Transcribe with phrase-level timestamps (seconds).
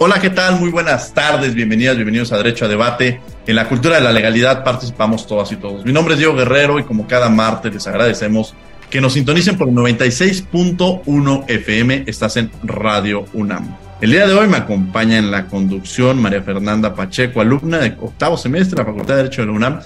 [0.00, 0.60] Hola, ¿qué tal?
[0.60, 3.20] Muy buenas tardes, bienvenidas, bienvenidos a Derecho a Debate.
[3.48, 5.84] En la cultura de la legalidad participamos todas y todos.
[5.84, 8.54] Mi nombre es Diego Guerrero y como cada martes les agradecemos
[8.90, 12.04] que nos sintonicen por el 96.1 FM.
[12.06, 13.76] Estás en Radio UNAM.
[14.00, 18.36] El día de hoy me acompaña en la conducción María Fernanda Pacheco, alumna de octavo
[18.36, 19.80] semestre de la Facultad de Derecho de la UNAM,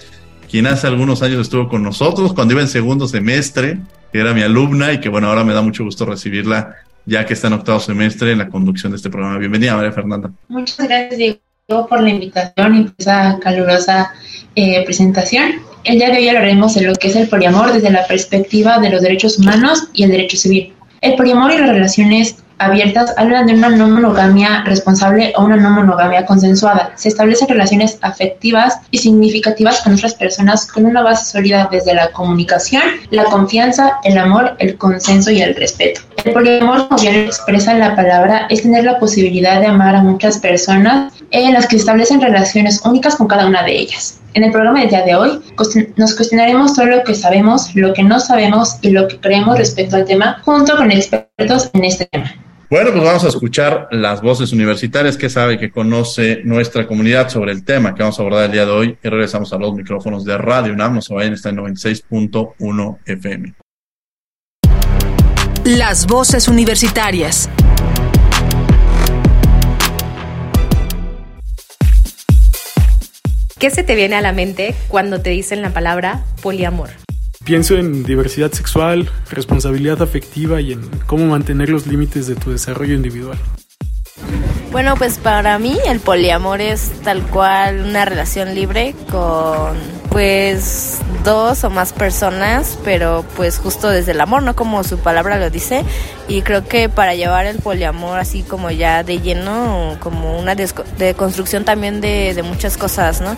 [0.51, 3.79] quien hace algunos años estuvo con nosotros cuando iba en segundo semestre,
[4.13, 7.35] que era mi alumna y que bueno, ahora me da mucho gusto recibirla ya que
[7.35, 9.39] está en octavo semestre en la conducción de este programa.
[9.39, 10.31] Bienvenida, María Fernanda.
[10.49, 14.13] Muchas gracias, Diego, por la invitación y esa calurosa
[14.55, 15.53] eh, presentación.
[15.85, 18.91] El día de hoy hablaremos de lo que es el poliamor desde la perspectiva de
[18.91, 20.75] los derechos humanos y el derecho civil.
[21.01, 25.71] El poliamor y las relaciones abiertas hablan de una no monogamia responsable o una no
[25.71, 26.93] monogamia consensuada.
[26.97, 32.11] Se establecen relaciones afectivas y significativas con otras personas con una base sólida desde la
[32.13, 36.01] comunicación, la confianza, el amor, el consenso y el respeto.
[36.25, 40.39] El poliamor, como bien expresa la palabra, es tener la posibilidad de amar a muchas
[40.39, 44.21] personas en las que se establecen relaciones únicas con cada una de ellas.
[44.35, 45.41] En el programa del día de hoy
[45.97, 49.97] nos cuestionaremos todo lo que sabemos, lo que no sabemos y lo que creemos respecto
[49.97, 52.33] al tema, junto con expertos en este tema.
[52.73, 57.53] Bueno, pues vamos a escuchar las voces universitarias que sabe, que conoce nuestra comunidad sobre
[57.53, 60.25] el tema que vamos a abordar el día de hoy y regresamos a los micrófonos
[60.25, 63.53] de Radio UNAM, no se vayan, está en 96.1 FM.
[65.65, 67.51] Las voces universitarias.
[73.59, 76.89] ¿Qué se te viene a la mente cuando te dicen la palabra poliamor?
[77.45, 82.95] Pienso en diversidad sexual, responsabilidad afectiva y en cómo mantener los límites de tu desarrollo
[82.95, 83.39] individual.
[84.71, 89.77] Bueno, pues para mí el poliamor es tal cual una relación libre con
[90.09, 94.55] pues dos o más personas, pero pues justo desde el amor, ¿no?
[94.55, 95.85] Como su palabra lo dice.
[96.29, 101.65] Y creo que para llevar el poliamor así como ya de lleno, como una deconstrucción
[101.65, 103.37] también de, de muchas cosas, ¿no?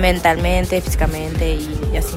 [0.00, 1.54] Mentalmente, físicamente
[1.92, 2.16] y así.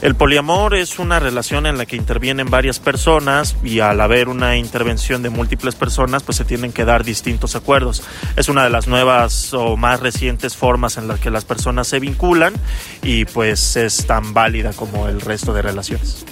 [0.00, 4.56] El poliamor es una relación en la que intervienen varias personas y al haber una
[4.56, 8.04] intervención de múltiples personas pues se tienen que dar distintos acuerdos.
[8.36, 11.98] Es una de las nuevas o más recientes formas en las que las personas se
[11.98, 12.54] vinculan
[13.02, 16.24] y pues es tan válida como el resto de relaciones.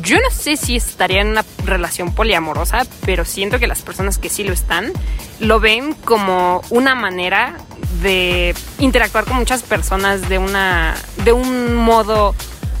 [0.00, 4.28] Yo no sé si estaría en una relación poliamorosa, pero siento que las personas que
[4.28, 4.92] sí lo están
[5.40, 7.56] lo ven como una manera
[8.02, 12.34] de interactuar con muchas personas de una de un modo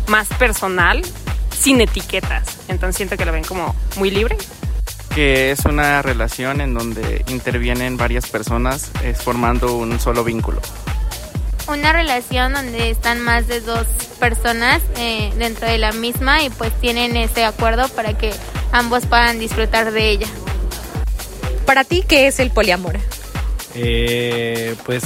[0.08, 1.02] más personal,
[1.50, 2.58] sin etiquetas.
[2.68, 4.36] Entonces siento que lo ven como muy libre.
[5.14, 10.60] Que es una relación en donde intervienen varias personas es formando un solo vínculo.
[11.66, 13.86] Una relación donde están más de dos
[14.18, 18.32] personas eh, dentro de la misma y pues tienen ese acuerdo para que
[18.72, 20.26] ambos puedan disfrutar de ella.
[21.66, 22.98] Para ti, ¿qué es el poliamor?
[23.74, 25.04] Eh, pues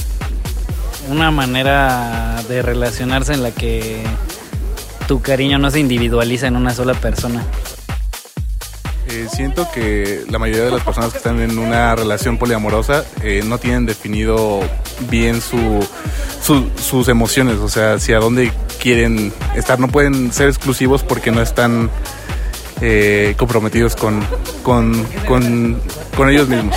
[1.09, 4.03] una manera de relacionarse en la que
[5.07, 7.45] tu cariño no se individualiza en una sola persona.
[9.09, 13.43] Eh, siento que la mayoría de las personas que están en una relación poliamorosa eh,
[13.45, 14.61] no tienen definido
[15.11, 15.87] bien su,
[16.41, 19.79] sus emociones, o sea, hacia dónde quieren estar.
[19.79, 21.91] No pueden ser exclusivos porque no están
[22.81, 24.25] eh, comprometidos con,
[24.63, 25.81] con, con,
[26.17, 26.77] con ellos mismos.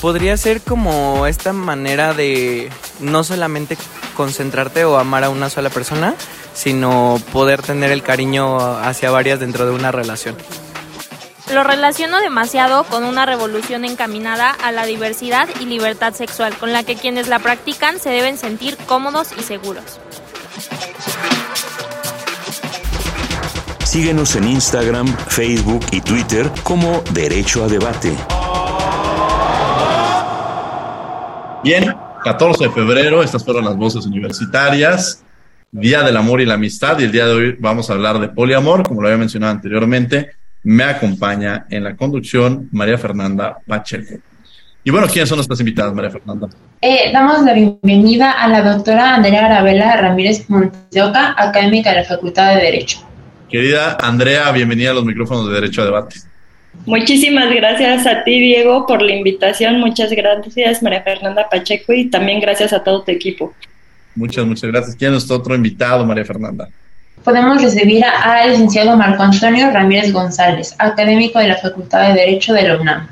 [0.00, 2.70] Podría ser como esta manera de
[3.00, 3.76] no solamente
[4.16, 6.14] concentrarte o amar a una sola persona,
[6.54, 10.36] sino poder tener el cariño hacia varias dentro de una relación.
[11.52, 16.82] Lo relaciono demasiado con una revolución encaminada a la diversidad y libertad sexual, con la
[16.82, 20.00] que quienes la practican se deben sentir cómodos y seguros.
[23.84, 28.35] Síguenos en Instagram, Facebook y Twitter como Derecho a Debate.
[31.66, 31.92] Bien,
[32.22, 35.24] 14 de febrero, estas fueron las voces universitarias,
[35.72, 38.28] Día del Amor y la Amistad, y el día de hoy vamos a hablar de
[38.28, 40.30] poliamor, como lo había mencionado anteriormente.
[40.62, 44.14] Me acompaña en la conducción María Fernanda Pacheco.
[44.84, 46.46] Y bueno, ¿quiénes son nuestras invitadas, María Fernanda?
[46.80, 52.54] Eh, damos la bienvenida a la doctora Andrea Arabela Ramírez Monteoca, académica de la Facultad
[52.54, 53.00] de Derecho.
[53.48, 56.14] Querida Andrea, bienvenida a los micrófonos de Derecho a Debate.
[56.84, 59.80] Muchísimas gracias a ti, Diego, por la invitación.
[59.80, 63.54] Muchas gracias, María Fernanda Pacheco, y también gracias a todo tu equipo.
[64.14, 64.96] Muchas, muchas gracias.
[64.96, 66.68] ¿Quién es otro invitado, María Fernanda?
[67.24, 72.62] Podemos recibir al licenciado Marco Antonio Ramírez González, académico de la Facultad de Derecho de
[72.62, 73.08] la UNAM.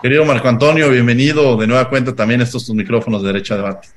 [0.00, 3.56] Querido Marco Antonio, bienvenido de nueva cuenta también a estos tus micrófonos de Derecho a
[3.58, 3.88] Debate.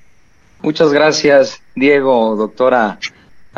[0.61, 2.97] Muchas gracias, Diego, doctora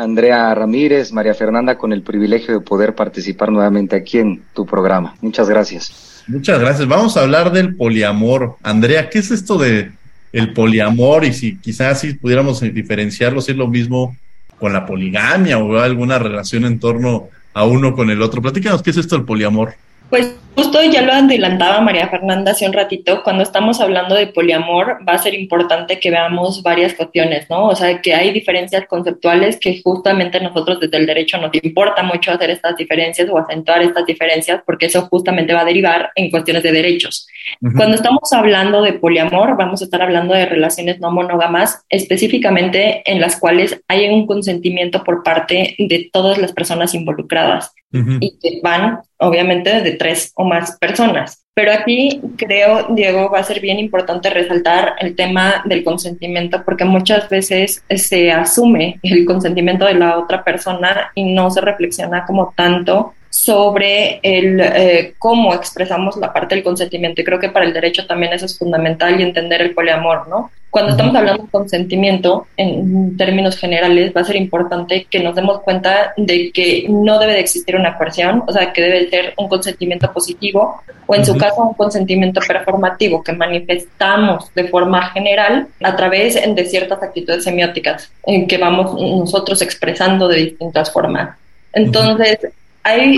[0.00, 5.14] Andrea Ramírez, María Fernanda, con el privilegio de poder participar nuevamente aquí en tu programa.
[5.20, 6.22] Muchas gracias.
[6.26, 6.88] Muchas gracias.
[6.88, 8.56] Vamos a hablar del poliamor.
[8.62, 9.90] Andrea, ¿qué es esto de
[10.32, 11.24] el poliamor?
[11.24, 14.16] Y si quizás si pudiéramos diferenciarlo, si es lo mismo
[14.58, 18.40] con la poligamia o alguna relación en torno a uno con el otro.
[18.40, 19.74] Platícanos, ¿qué es esto del poliamor?
[20.10, 24.98] Pues justo ya lo adelantaba María Fernanda hace un ratito, cuando estamos hablando de poliamor
[25.08, 27.68] va a ser importante que veamos varias cuestiones, ¿no?
[27.68, 32.32] O sea, que hay diferencias conceptuales que justamente nosotros desde el derecho nos importa mucho
[32.32, 36.64] hacer estas diferencias o acentuar estas diferencias porque eso justamente va a derivar en cuestiones
[36.64, 37.28] de derechos.
[37.76, 43.20] Cuando estamos hablando de poliamor, vamos a estar hablando de relaciones no monógamas, específicamente en
[43.20, 49.00] las cuales hay un consentimiento por parte de todas las personas involucradas y que van
[49.18, 51.44] obviamente de tres o más personas.
[51.54, 56.84] Pero aquí creo, Diego, va a ser bien importante resaltar el tema del consentimiento porque
[56.84, 62.54] muchas veces se asume el consentimiento de la otra persona y no se reflexiona como
[62.56, 67.22] tanto sobre el eh, cómo expresamos la parte del consentimiento.
[67.22, 70.50] Y creo que para el derecho también eso es fundamental y entender el poliamor, ¿no?
[70.70, 75.62] Cuando estamos hablando de consentimiento, en términos generales, va a ser importante que nos demos
[75.62, 79.48] cuenta de que no debe de existir una coerción, o sea, que debe ser un
[79.48, 85.96] consentimiento positivo o en su caso un consentimiento performativo que manifestamos de forma general a
[85.96, 91.36] través de ciertas actitudes semióticas en que vamos nosotros expresando de distintas formas.
[91.72, 92.38] Entonces,
[92.82, 93.16] hay,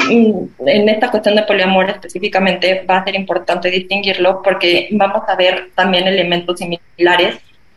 [0.66, 5.70] en esta cuestión de poliamor específicamente va a ser importante distinguirlo porque vamos a ver
[5.74, 7.36] también elementos similares.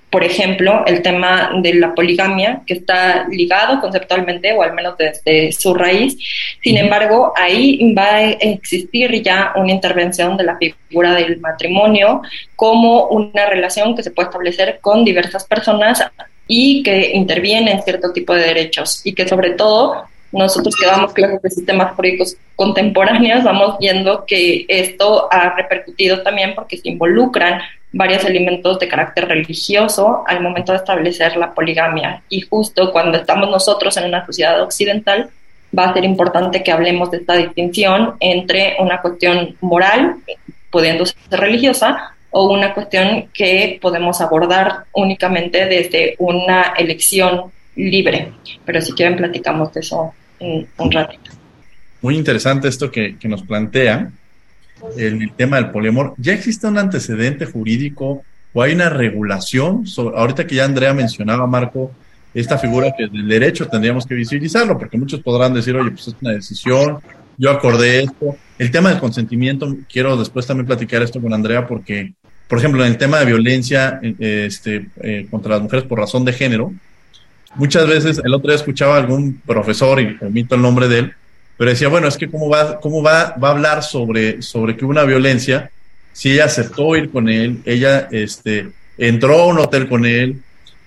[0.10, 5.52] Por ejemplo, el tema de la poligamia, que está ligado conceptualmente, o al menos desde
[5.52, 6.18] su raíz.
[6.64, 12.22] Sin embargo, ahí va a existir ya una intervención de la figura del matrimonio
[12.56, 16.02] como una relación que se puede establecer con diversas personas
[16.48, 20.06] y que interviene en cierto tipo de derechos y que sobre todo
[20.44, 26.54] nosotros que damos clases de sistemas jurídicos contemporáneos, vamos viendo que esto ha repercutido también
[26.56, 27.62] porque se involucran
[27.94, 32.22] varios elementos de carácter religioso al momento de establecer la poligamia.
[32.28, 35.30] Y justo cuando estamos nosotros en una sociedad occidental,
[35.78, 40.18] va a ser importante que hablemos de esta distinción entre una cuestión moral,
[40.70, 48.34] pudiendo ser religiosa, o una cuestión que podemos abordar únicamente desde una elección libre.
[48.66, 50.14] Pero si quieren platicamos de eso
[50.92, 51.32] ratito.
[52.02, 54.12] Muy interesante esto que, nos plantea
[54.98, 56.14] el, tema del poliamor.
[56.18, 58.24] ¿Ya existe un antecedente jurídico
[58.54, 59.86] o hay una regulación?
[60.16, 61.92] ahorita que ya Andrea mencionaba, Marco,
[62.34, 66.16] esta figura que del derecho tendríamos que visibilizarlo, porque muchos podrán decir, oye, pues es
[66.22, 67.00] una decisión,
[67.38, 68.38] yo acordé esto.
[68.58, 72.14] El tema del consentimiento, quiero después también platicar esto con Andrea, porque,
[72.48, 76.26] por ejemplo, en el tema de violencia eh, este, eh, contra las mujeres por razón
[76.26, 76.74] de género,
[77.56, 81.14] muchas veces, el otro día escuchaba a algún profesor, y omito el nombre de él,
[81.58, 84.86] pero decía, bueno, es que cómo va, cómo va, va a hablar sobre, sobre que
[84.86, 85.72] hubo una violencia
[86.16, 90.42] si ella aceptó ir con él, ella este, entró a un hotel con él,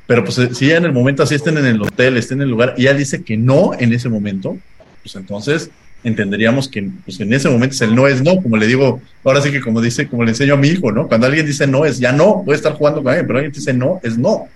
[0.06, 2.48] pero pues si ella en el momento así estén en el hotel, estén en el
[2.48, 4.56] lugar, y ella dice que no en ese momento,
[5.02, 5.70] pues entonces
[6.02, 9.50] entenderíamos que pues en ese momento el no es no, como le digo, ahora sí
[9.50, 11.08] que como dice, como le enseño a mi hijo, ¿no?
[11.08, 13.74] Cuando alguien dice no es ya no, puede estar jugando con alguien, pero alguien dice
[13.74, 14.48] no, es no.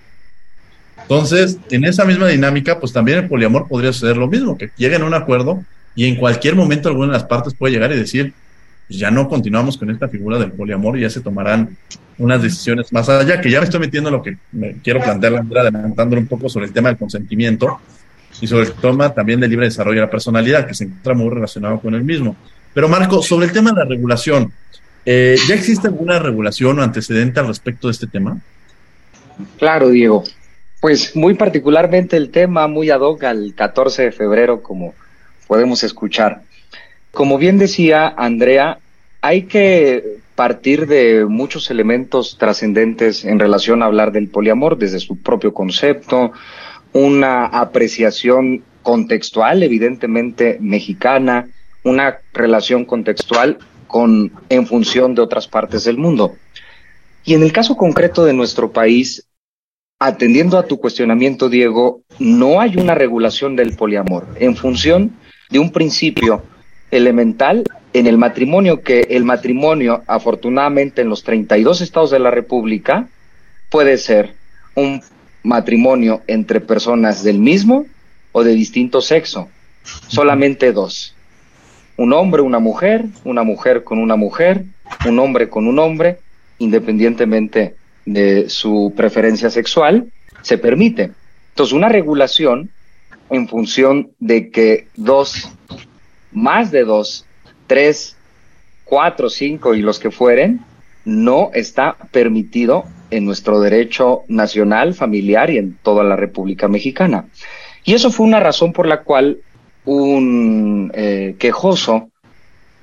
[1.13, 5.03] Entonces, en esa misma dinámica, pues también el poliamor podría suceder lo mismo, que lleguen
[5.03, 5.63] a un acuerdo
[5.95, 8.33] y en cualquier momento alguna de las partes puede llegar y decir,
[8.89, 11.77] pues ya no continuamos con esta figura del poliamor y ya se tomarán
[12.17, 15.35] unas decisiones más allá, que ya me estoy metiendo en lo que me quiero plantear,
[15.35, 17.79] Andrea, adelantándole un poco sobre el tema del consentimiento
[18.41, 21.29] y sobre el tema también del libre desarrollo de la personalidad, que se encuentra muy
[21.29, 22.37] relacionado con el mismo.
[22.73, 24.51] Pero Marco, sobre el tema de la regulación,
[25.05, 28.41] eh, ¿ya existe alguna regulación o antecedente al respecto de este tema?
[29.59, 30.25] Claro, Diego.
[30.83, 34.95] Pues muy particularmente el tema muy ad hoc al 14 de febrero, como
[35.47, 36.43] podemos escuchar.
[37.13, 38.79] Como bien decía Andrea,
[39.21, 45.23] hay que partir de muchos elementos trascendentes en relación a hablar del poliamor, desde su
[45.23, 46.33] propio concepto,
[46.93, 51.47] una apreciación contextual, evidentemente mexicana,
[51.85, 56.35] una relación contextual con, en función de otras partes del mundo.
[57.25, 59.29] Y en el caso concreto de nuestro país,
[60.05, 65.13] atendiendo a tu cuestionamiento, Diego, no hay una regulación del poliamor en función
[65.49, 66.43] de un principio
[66.91, 73.09] elemental en el matrimonio, que el matrimonio, afortunadamente en los 32 estados de la República,
[73.71, 74.35] puede ser
[74.75, 75.03] un
[75.45, 77.87] matrimonio entre personas del mismo
[78.33, 79.49] o de distinto sexo.
[80.09, 81.15] Solamente dos.
[81.97, 84.65] Un hombre, una mujer, una mujer con una mujer,
[85.07, 86.19] un hombre con un hombre,
[86.59, 91.13] independientemente de su preferencia sexual, se permite.
[91.51, 92.71] Entonces, una regulación
[93.31, 95.51] en función de que dos,
[96.33, 97.27] más de dos,
[97.67, 98.17] tres,
[98.85, 100.61] cuatro, cinco y los que fueren,
[101.05, 107.27] no está permitido en nuestro derecho nacional, familiar y en toda la República Mexicana.
[107.85, 109.39] Y eso fue una razón por la cual
[109.85, 112.11] un eh, quejoso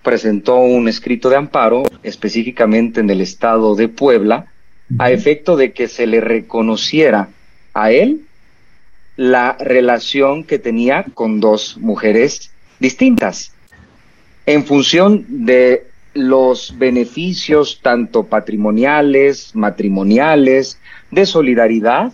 [0.03, 4.48] presentó un escrito de amparo específicamente en el estado de Puebla
[4.97, 7.29] a efecto de que se le reconociera
[7.73, 8.21] a él
[9.15, 13.53] la relación que tenía con dos mujeres distintas
[14.45, 20.79] en función de los beneficios tanto patrimoniales, matrimoniales,
[21.11, 22.11] de solidaridad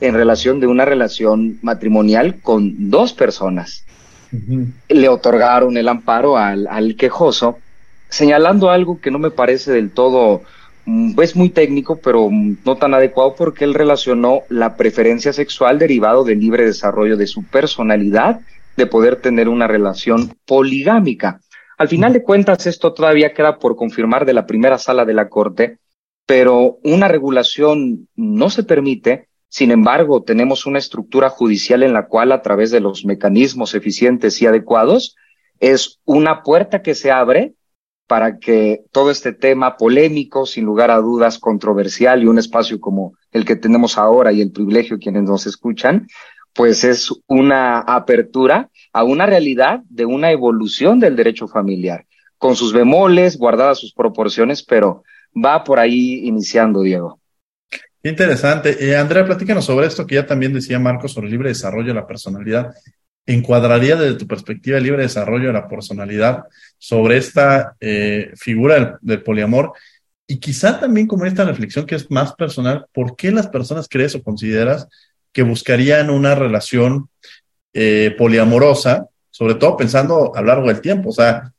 [0.00, 3.84] en relación de una relación matrimonial con dos personas.
[4.88, 7.58] Le otorgaron el amparo al, al, quejoso,
[8.08, 10.42] señalando algo que no me parece del todo,
[10.86, 16.40] es muy técnico, pero no tan adecuado porque él relacionó la preferencia sexual derivado del
[16.40, 18.40] libre desarrollo de su personalidad
[18.76, 21.40] de poder tener una relación poligámica.
[21.78, 25.28] Al final de cuentas, esto todavía queda por confirmar de la primera sala de la
[25.28, 25.78] Corte,
[26.26, 29.28] pero una regulación no se permite.
[29.48, 34.40] Sin embargo, tenemos una estructura judicial en la cual, a través de los mecanismos eficientes
[34.40, 35.16] y adecuados,
[35.58, 37.54] es una puerta que se abre
[38.10, 43.14] para que todo este tema polémico, sin lugar a dudas, controversial y un espacio como
[43.30, 46.08] el que tenemos ahora y el privilegio quienes nos escuchan,
[46.52, 52.04] pues es una apertura a una realidad de una evolución del derecho familiar,
[52.36, 57.20] con sus bemoles, guardadas sus proporciones, pero va por ahí iniciando, Diego.
[58.02, 58.90] Interesante.
[58.90, 62.00] Eh, Andrea, platícanos sobre esto que ya también decía Marcos sobre el libre desarrollo de
[62.00, 62.72] la personalidad.
[63.26, 66.44] ¿Encuadraría desde tu perspectiva el libre desarrollo de la personalidad
[66.78, 69.72] sobre esta eh, figura del, poliamor?
[70.26, 74.14] Y quizá también como esta reflexión que es más personal, ¿por qué las personas crees
[74.14, 74.88] o consideras
[75.32, 77.08] que buscarían una relación
[77.72, 81.10] eh, poliamorosa, sobre todo pensando a lo largo del tiempo.
[81.10, 81.52] O sea,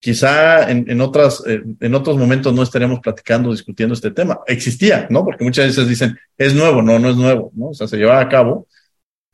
[0.00, 4.40] quizá en, en otras, eh, en otros momentos no estaremos platicando, discutiendo este tema.
[4.46, 5.24] Existía, ¿no?
[5.24, 7.68] Porque muchas veces dicen, es nuevo, no, no es nuevo, ¿no?
[7.68, 8.66] O sea, se llevaba a cabo,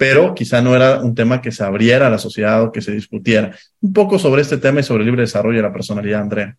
[0.02, 2.92] pero quizá no era un tema que se abriera a la sociedad o que se
[2.92, 3.56] discutiera.
[3.80, 6.56] Un poco sobre este tema y sobre el libre desarrollo de la personalidad, Andrea.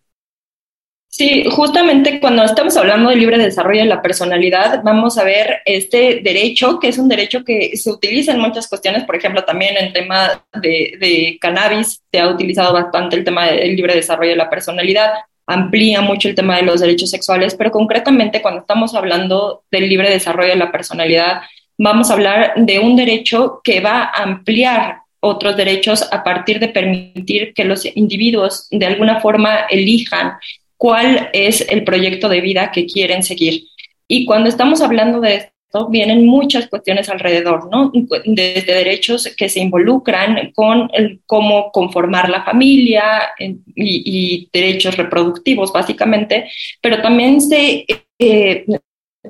[1.08, 6.22] Sí, justamente cuando estamos hablando del libre desarrollo de la personalidad, vamos a ver este
[6.24, 9.84] derecho, que es un derecho que se utiliza en muchas cuestiones, por ejemplo, también en
[9.86, 14.50] el tema de cannabis se ha utilizado bastante el tema del libre desarrollo de la
[14.50, 15.10] personalidad,
[15.46, 20.10] amplía mucho el tema de los derechos sexuales, pero concretamente cuando estamos hablando del libre
[20.10, 21.42] desarrollo de la personalidad,
[21.78, 26.68] vamos a hablar de un derecho que va a ampliar otros derechos a partir de
[26.68, 30.34] permitir que los individuos de alguna forma elijan
[30.76, 33.64] cuál es el proyecto de vida que quieren seguir.
[34.06, 37.90] Y cuando estamos hablando de esto, vienen muchas cuestiones alrededor, ¿no?
[38.24, 45.72] Desde derechos que se involucran con el, cómo conformar la familia y, y, derechos reproductivos,
[45.72, 46.50] básicamente,
[46.82, 47.86] pero también se,
[48.18, 48.66] eh,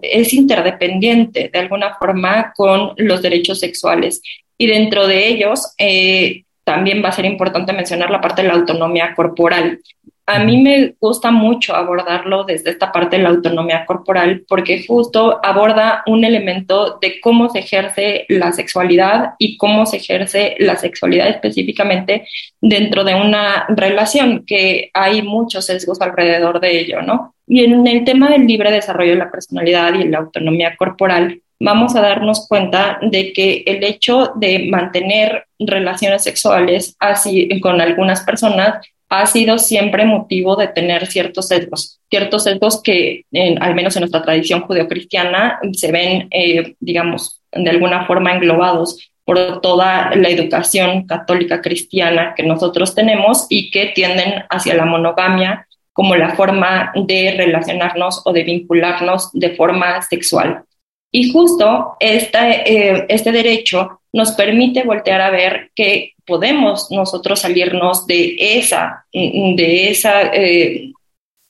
[0.00, 4.22] es interdependiente de alguna forma con los derechos sexuales.
[4.58, 8.54] Y dentro de ellos, eh, también va a ser importante mencionar la parte de la
[8.54, 9.80] autonomía corporal.
[10.26, 15.38] A mí me gusta mucho abordarlo desde esta parte de la autonomía corporal porque justo
[15.44, 21.28] aborda un elemento de cómo se ejerce la sexualidad y cómo se ejerce la sexualidad
[21.28, 22.26] específicamente
[22.58, 27.34] dentro de una relación, que hay muchos sesgos alrededor de ello, ¿no?
[27.46, 31.94] Y en el tema del libre desarrollo de la personalidad y la autonomía corporal, vamos
[31.96, 38.76] a darnos cuenta de que el hecho de mantener relaciones sexuales así con algunas personas
[39.20, 43.24] ha sido siempre motivo de tener ciertos sesgos, ciertos sesgos que,
[43.60, 49.60] al menos en nuestra tradición judeocristiana, se ven, eh, digamos, de alguna forma englobados por
[49.60, 56.16] toda la educación católica cristiana que nosotros tenemos y que tienden hacia la monogamia como
[56.16, 60.64] la forma de relacionarnos o de vincularnos de forma sexual.
[61.10, 68.36] Y justo este, este derecho nos permite voltear a ver que podemos nosotros salirnos de
[68.38, 70.92] esa, de esa, eh,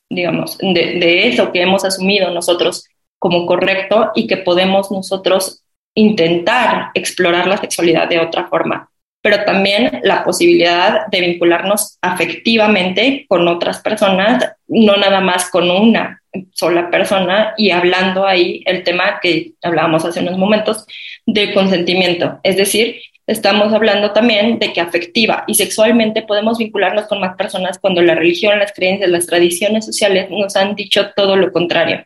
[0.08, 2.86] digamos, de, de eso que hemos asumido nosotros
[3.18, 5.64] como correcto y que podemos nosotros
[5.94, 8.90] intentar explorar la sexualidad de otra forma,
[9.22, 16.20] pero también la posibilidad de vincularnos afectivamente con otras personas, no nada más con una
[16.52, 20.84] sola persona y hablando ahí el tema que hablábamos hace unos momentos
[21.24, 27.20] de consentimiento, es decir, estamos hablando también de que afectiva y sexualmente podemos vincularnos con
[27.20, 31.52] más personas cuando la religión, las creencias, las tradiciones sociales nos han dicho todo lo
[31.52, 32.04] contrario.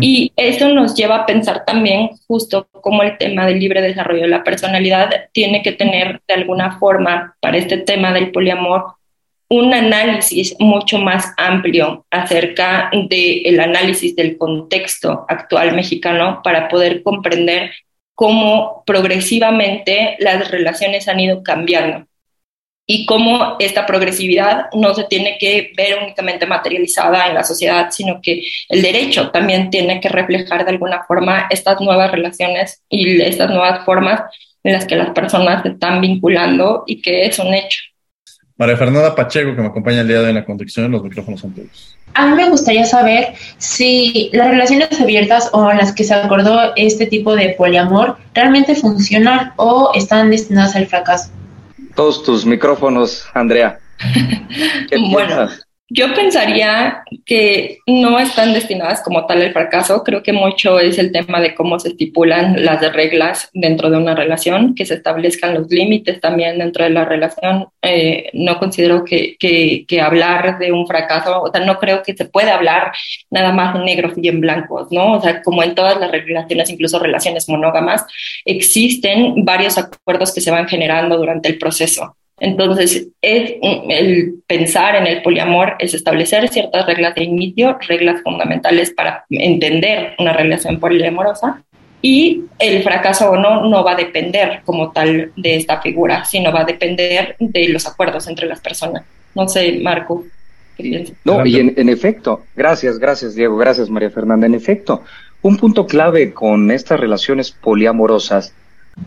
[0.00, 4.28] Y eso nos lleva a pensar también justo cómo el tema del libre desarrollo de
[4.28, 8.94] la personalidad tiene que tener de alguna forma para este tema del poliamor
[9.48, 17.72] un análisis mucho más amplio acerca del análisis del contexto actual mexicano para poder comprender
[18.14, 22.06] cómo progresivamente las relaciones han ido cambiando
[22.86, 28.20] y cómo esta progresividad no se tiene que ver únicamente materializada en la sociedad, sino
[28.22, 33.48] que el derecho también tiene que reflejar de alguna forma estas nuevas relaciones y estas
[33.50, 34.22] nuevas formas
[34.62, 37.78] en las que las personas se están vinculando y que es un hecho.
[38.56, 41.96] María Fernanda Pacheco, que me acompaña el día de la conducción, los micrófonos son todos.
[42.14, 46.72] A mí me gustaría saber si las relaciones abiertas o en las que se acordó
[46.76, 51.30] este tipo de poliamor realmente funcionan o están destinadas al fracaso
[51.94, 53.78] todos tus micrófonos, Andrea.
[55.10, 55.48] bueno,
[55.94, 60.02] yo pensaría que no están destinadas como tal al fracaso.
[60.02, 64.16] Creo que mucho es el tema de cómo se estipulan las reglas dentro de una
[64.16, 67.68] relación, que se establezcan los límites también dentro de la relación.
[67.80, 72.16] Eh, no considero que, que, que, hablar de un fracaso, o sea, no creo que
[72.16, 72.90] se pueda hablar
[73.30, 75.12] nada más en negros y en blancos, ¿no?
[75.12, 78.04] O sea, como en todas las relaciones, incluso relaciones monógamas,
[78.44, 82.16] existen varios acuerdos que se van generando durante el proceso.
[82.40, 88.90] Entonces, es, el pensar en el poliamor es establecer ciertas reglas de inicio, reglas fundamentales
[88.90, 91.62] para entender una relación poliamorosa.
[92.02, 96.52] Y el fracaso o no no va a depender como tal de esta figura, sino
[96.52, 99.04] va a depender de los acuerdos entre las personas.
[99.34, 100.24] No sé, Marco.
[101.24, 104.46] No, y en, en efecto, gracias, gracias Diego, gracias María Fernanda.
[104.46, 105.02] En efecto,
[105.40, 108.52] un punto clave con estas relaciones poliamorosas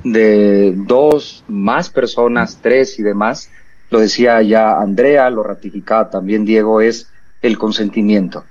[0.03, 3.49] de dos, más personas, tres y demás,
[3.89, 7.09] lo decía ya Andrea, lo ratificaba también Diego, es
[7.41, 8.43] el consentimiento.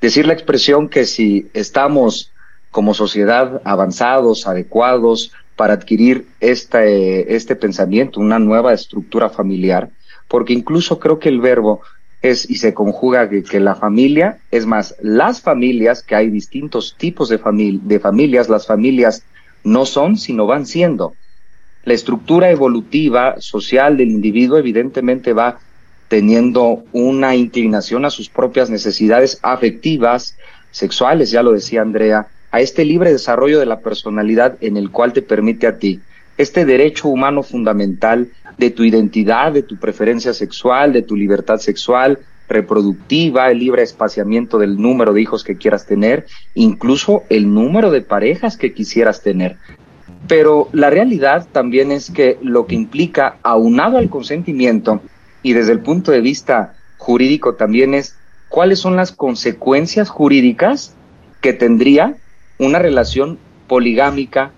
[0.00, 2.32] Decir la expresión que si estamos
[2.70, 9.90] como sociedad avanzados, adecuados para adquirir este, este pensamiento, una nueva estructura familiar,
[10.28, 11.80] porque incluso creo que el verbo
[12.22, 16.94] es y se conjuga que, que la familia, es más, las familias, que hay distintos
[16.98, 17.40] tipos de,
[17.82, 19.24] de familias, las familias
[19.64, 21.14] no son, sino van siendo.
[21.84, 25.58] La estructura evolutiva social del individuo evidentemente va
[26.08, 30.36] teniendo una inclinación a sus propias necesidades afectivas,
[30.70, 35.12] sexuales, ya lo decía Andrea, a este libre desarrollo de la personalidad en el cual
[35.12, 36.00] te permite a ti
[36.38, 42.20] este derecho humano fundamental de tu identidad, de tu preferencia sexual, de tu libertad sexual,
[42.48, 48.00] reproductiva, el libre espaciamiento del número de hijos que quieras tener, incluso el número de
[48.00, 49.58] parejas que quisieras tener.
[50.26, 55.00] Pero la realidad también es que lo que implica, aunado al consentimiento,
[55.42, 58.16] y desde el punto de vista jurídico también es
[58.48, 60.94] cuáles son las consecuencias jurídicas
[61.40, 62.16] que tendría
[62.58, 64.52] una relación poligámica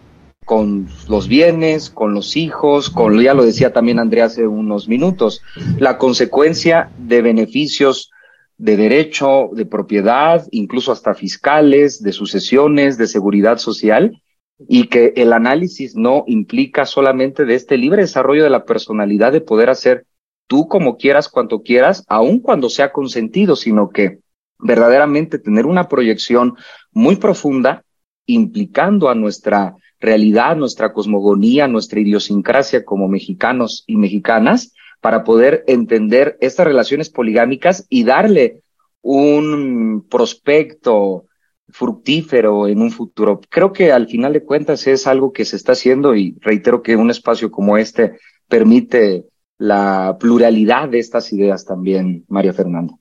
[0.51, 5.43] con los bienes, con los hijos, con, ya lo decía también Andrea hace unos minutos,
[5.79, 8.11] la consecuencia de beneficios
[8.59, 14.21] de derecho, de propiedad, incluso hasta fiscales, de sucesiones, de seguridad social,
[14.59, 19.43] y que el análisis no implica solamente de este libre desarrollo de la personalidad de
[19.43, 20.05] poder hacer
[20.49, 24.19] tú como quieras, cuanto quieras, aun cuando sea consentido, sino que
[24.59, 26.57] verdaderamente tener una proyección
[26.91, 27.85] muy profunda
[28.27, 36.37] implicando a nuestra realidad, nuestra cosmogonía, nuestra idiosincrasia como mexicanos y mexicanas para poder entender
[36.41, 38.63] estas relaciones poligámicas y darle
[39.03, 41.27] un prospecto
[41.69, 43.41] fructífero en un futuro.
[43.49, 46.97] Creo que al final de cuentas es algo que se está haciendo y reitero que
[46.97, 49.27] un espacio como este permite
[49.59, 52.95] la pluralidad de estas ideas también, María Fernanda.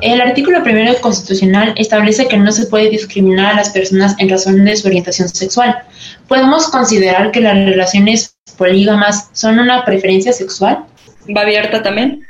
[0.00, 4.64] El artículo primero constitucional establece que no se puede discriminar a las personas en razón
[4.64, 5.76] de su orientación sexual.
[6.26, 10.84] ¿Podemos considerar que las relaciones polígamas son una preferencia sexual?
[11.34, 12.26] ¿Va abierta también?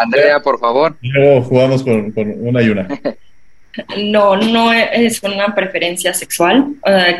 [0.00, 0.96] Andrea, por favor.
[1.02, 2.88] Luego jugamos con, con una y una.
[3.96, 6.74] No, no es una preferencia sexual.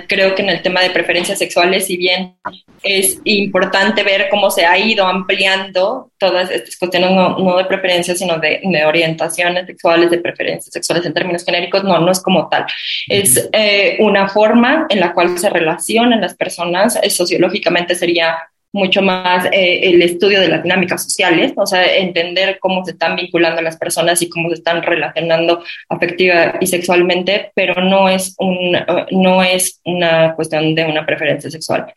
[0.08, 2.37] creo que en el tema de preferencias sexuales, si bien
[2.82, 8.38] es importante ver cómo se ha ido ampliando todas estas cuestiones, no, de preferencias, sino
[8.38, 12.66] de, orientaciones sexuales, de preferencias sexuales en términos genéricos, no, no es como tal.
[13.08, 18.38] Es eh, una forma en la cual se relacionan las personas, sociológicamente sería
[18.78, 23.16] mucho más eh, el estudio de las dinámicas sociales, o sea, entender cómo se están
[23.16, 28.76] vinculando las personas y cómo se están relacionando afectiva y sexualmente, pero no es, un,
[29.10, 31.92] no es una cuestión de una preferencia sexual.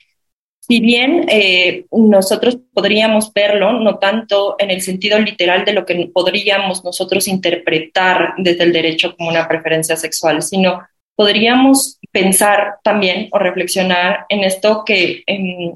[0.59, 6.09] Si bien eh, nosotros podríamos verlo, no tanto en el sentido literal de lo que
[6.13, 10.81] podríamos nosotros interpretar desde el derecho como una preferencia sexual, sino
[11.15, 15.73] podríamos pensar también o reflexionar en esto que em,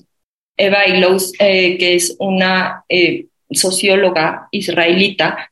[0.57, 5.51] Eva Ilous, eh, que es una eh, socióloga israelita,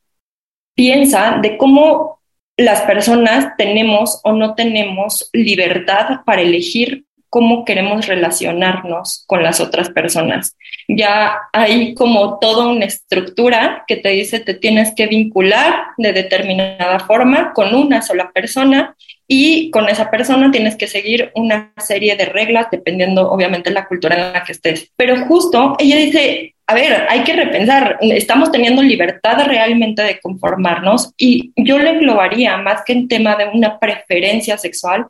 [0.76, 2.20] piensa de cómo
[2.58, 9.90] las personas tenemos o no tenemos libertad para elegir cómo queremos relacionarnos con las otras
[9.90, 10.56] personas.
[10.88, 17.00] Ya hay como toda una estructura que te dice te tienes que vincular de determinada
[17.00, 18.96] forma con una sola persona
[19.28, 23.88] y con esa persona tienes que seguir una serie de reglas dependiendo obviamente de la
[23.88, 24.92] cultura en la que estés.
[24.96, 31.14] Pero justo ella dice, a ver, hay que repensar, estamos teniendo libertad realmente de conformarnos
[31.18, 35.08] y yo le englobaría más que en tema de una preferencia sexual,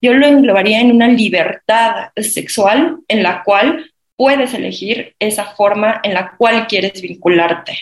[0.00, 6.14] yo lo englobaría en una libertad sexual en la cual puedes elegir esa forma en
[6.14, 7.78] la cual quieres vincularte.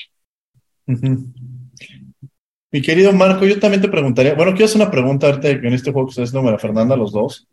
[2.74, 5.92] Mi querido Marco, yo también te preguntaría, bueno, quiero hacer una pregunta ahorita en este
[5.92, 7.46] juego que ustedes no me Fernanda, los dos.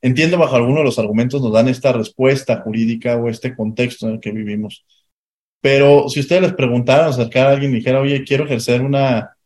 [0.00, 4.14] Entiendo bajo alguno de los argumentos nos dan esta respuesta jurídica o este contexto en
[4.14, 4.86] el que vivimos.
[5.60, 9.36] Pero si ustedes les preguntaran, acercar a alguien y dijera, oye, quiero ejercer una,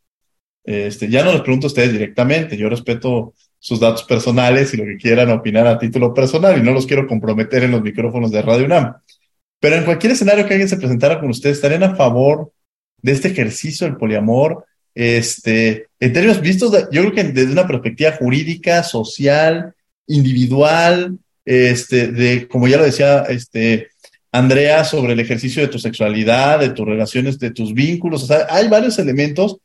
[0.62, 4.84] este, ya no les pregunto a ustedes directamente, yo respeto sus datos personales y lo
[4.84, 8.42] que quieran opinar a título personal y no los quiero comprometer en los micrófonos de
[8.42, 8.94] Radio UNAM.
[9.58, 12.52] Pero en cualquier escenario que alguien se presentara con ustedes, ¿estarían a favor
[13.02, 14.64] de este ejercicio del poliamor?
[14.96, 19.74] Este, en términos vistos, yo creo que desde una perspectiva jurídica, social,
[20.06, 23.88] individual, este, de, como ya lo decía, este,
[24.32, 28.46] Andrea, sobre el ejercicio de tu sexualidad, de tus relaciones, de tus vínculos, o sea,
[28.48, 29.58] hay varios elementos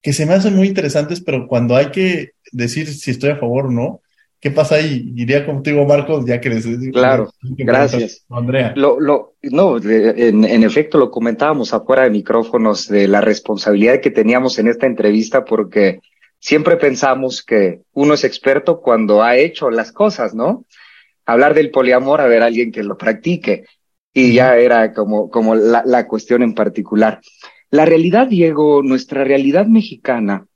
[0.00, 3.66] que se me hacen muy interesantes, pero cuando hay que decir si estoy a favor
[3.66, 4.00] o no,
[4.40, 5.12] ¿qué pasa ahí?
[5.14, 6.66] Iría contigo, Marcos, ya que les...
[6.92, 8.24] Claro, gracias.
[8.30, 8.72] Andrea.
[8.74, 14.10] Lo, lo, no, en, en, efecto, lo comentábamos afuera de micrófonos de la responsabilidad que
[14.10, 16.00] teníamos en esta entrevista, porque
[16.38, 20.64] siempre pensamos que uno es experto cuando ha hecho las cosas, ¿no?
[21.26, 23.66] Hablar del poliamor, a ver, alguien que lo practique.
[24.12, 27.20] Y ya era como, como la, la cuestión en particular.
[27.70, 30.46] La realidad, Diego, nuestra realidad mexicana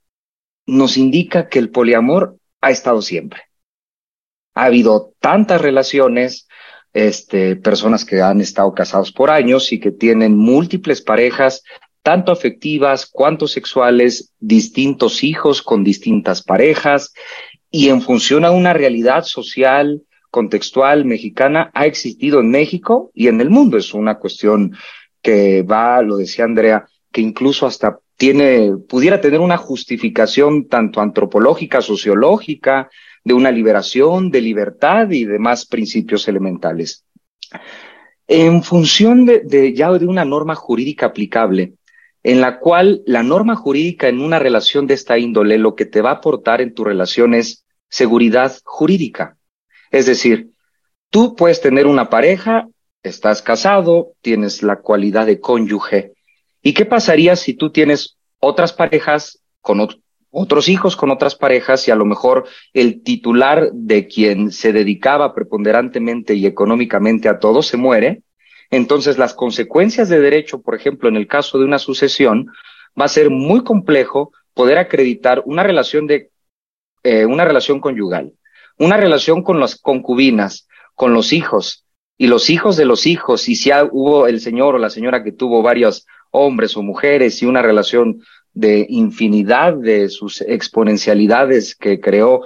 [0.65, 3.43] nos indica que el poliamor ha estado siempre.
[4.55, 6.47] Ha habido tantas relaciones,
[6.93, 11.63] este, personas que han estado casados por años y que tienen múltiples parejas,
[12.01, 17.13] tanto afectivas cuanto sexuales, distintos hijos con distintas parejas,
[17.69, 20.01] y en función a una realidad social,
[20.35, 23.77] contextual mexicana, ha existido en México y en el mundo.
[23.77, 24.75] Es una cuestión
[25.21, 31.81] que va, lo decía Andrea, que incluso hasta tiene, pudiera tener una justificación tanto antropológica,
[31.81, 32.89] sociológica,
[33.25, 37.03] de una liberación, de libertad y demás principios elementales.
[38.27, 41.73] En función de, ya de una norma jurídica aplicable,
[42.23, 46.01] en la cual la norma jurídica en una relación de esta índole lo que te
[46.01, 49.37] va a aportar en tu relación es seguridad jurídica.
[49.91, 50.51] Es decir,
[51.09, 52.67] tú puedes tener una pareja,
[53.03, 56.15] estás casado, tienes la cualidad de cónyuge,
[56.65, 59.79] ¿Y qué pasaría si tú tienes otras parejas con
[60.37, 65.33] otros hijos con otras parejas y a lo mejor el titular de quien se dedicaba
[65.33, 68.21] preponderantemente y económicamente a todo se muere?
[68.69, 72.47] Entonces las consecuencias de derecho, por ejemplo, en el caso de una sucesión,
[72.99, 76.31] va a ser muy complejo poder acreditar una relación de
[77.03, 78.33] eh, una relación conyugal,
[78.77, 81.85] una relación con las concubinas, con los hijos
[82.17, 85.31] y los hijos de los hijos, y si hubo el señor o la señora que
[85.31, 88.21] tuvo varios hombres o mujeres y una relación
[88.55, 92.41] de infinidad de sus exponencialidades que creó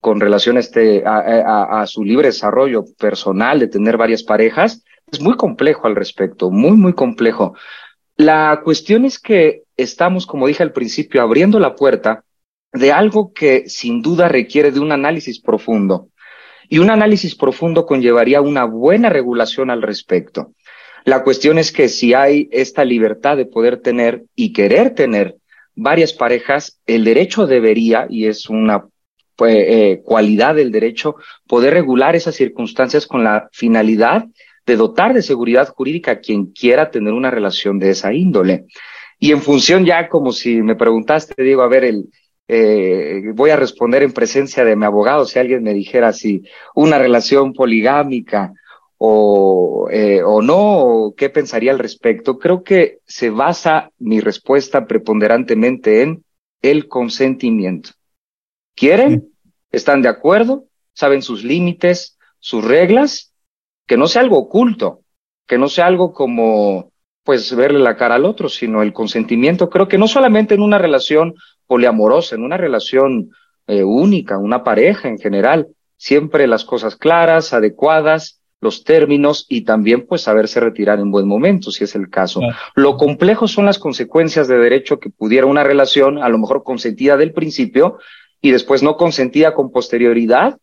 [0.00, 5.34] con relación a, este, a, su libre desarrollo personal de tener varias parejas, es muy
[5.36, 7.54] complejo al respecto, muy, muy complejo.
[8.16, 12.22] La cuestión es que estamos, como dije al principio, abriendo la puerta
[12.72, 16.08] de algo que sin duda requiere de un análisis profundo.
[16.68, 20.52] Y un análisis profundo conllevaría una buena regulación al respecto.
[21.06, 25.36] La cuestión es que si hay esta libertad de poder tener y querer tener
[25.74, 28.86] varias parejas, el derecho debería, y es una
[29.36, 34.26] pues, eh, cualidad del derecho, poder regular esas circunstancias con la finalidad
[34.66, 38.66] de dotar de seguridad jurídica a quien quiera tener una relación de esa índole.
[39.18, 42.08] Y en función ya, como si me preguntaste, digo, a ver, el,
[42.48, 46.42] eh, voy a responder en presencia de mi abogado si alguien me dijera si
[46.74, 48.52] una relación poligámica
[49.06, 52.38] o, eh, o no, o qué pensaría al respecto.
[52.38, 56.24] Creo que se basa mi respuesta preponderantemente en
[56.62, 57.90] el consentimiento.
[58.74, 59.28] ¿Quieren?
[59.70, 60.64] ¿Están de acuerdo?
[60.94, 63.34] ¿Saben sus límites, sus reglas?
[63.86, 65.00] Que no sea algo oculto,
[65.46, 66.90] que no sea algo como
[67.22, 69.68] pues verle la cara al otro, sino el consentimiento.
[69.68, 71.34] Creo que no solamente en una relación
[71.66, 73.30] poliamorosa, en una relación
[73.66, 80.06] eh, única, una pareja en general, siempre las cosas claras, adecuadas, los términos y también
[80.06, 82.40] pues saberse retirar en buen momento, si es el caso.
[82.74, 87.16] Lo complejo son las consecuencias de derecho que pudiera una relación, a lo mejor consentida
[87.16, 87.98] del principio
[88.40, 90.58] y después no consentida con posterioridad,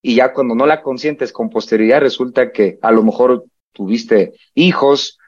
[0.00, 5.18] y ya cuando no la consientes con posterioridad resulta que a lo mejor tuviste hijos,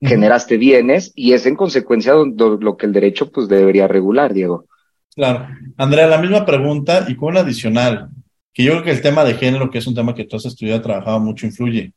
[0.00, 4.66] generaste bienes y es en consecuencia lo que el derecho pues debería regular, Diego.
[5.14, 5.48] Claro.
[5.78, 8.10] Andrea, la misma pregunta y con una adicional,
[8.56, 10.46] que yo creo que el tema de género, que es un tema que tú has
[10.46, 11.92] estudiado, trabajado mucho, influye.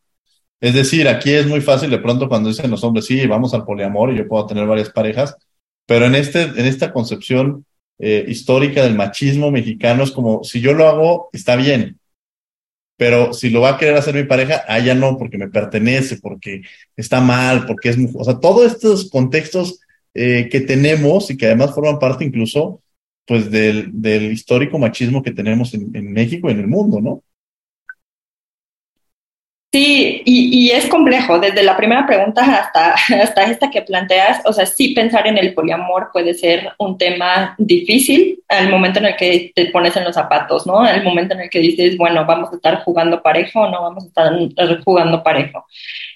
[0.60, 3.64] Es decir, aquí es muy fácil de pronto cuando dicen los hombres, sí, vamos al
[3.64, 5.38] poliamor y yo puedo tener varias parejas,
[5.86, 7.66] pero en, este, en esta concepción
[7.98, 11.98] eh, histórica del machismo mexicano es como, si yo lo hago, está bien,
[12.98, 16.18] pero si lo va a querer hacer mi pareja, ah, ya no, porque me pertenece,
[16.18, 16.64] porque
[16.98, 19.80] está mal, porque es, o sea, todos estos contextos
[20.14, 22.82] eh, que tenemos y que además forman parte incluso,
[23.30, 27.22] pues, del, del histórico machismo que tenemos en, en México y en el mundo, ¿no?
[29.72, 34.52] Sí, y, y, es complejo, desde la primera pregunta hasta, hasta esta que planteas, o
[34.52, 39.16] sea, sí pensar en el poliamor puede ser un tema difícil al momento en el
[39.16, 40.80] que te pones en los zapatos, ¿no?
[40.80, 44.06] Al momento en el que dices, bueno, vamos a estar jugando parejo o no vamos
[44.06, 45.68] a estar jugando parejo.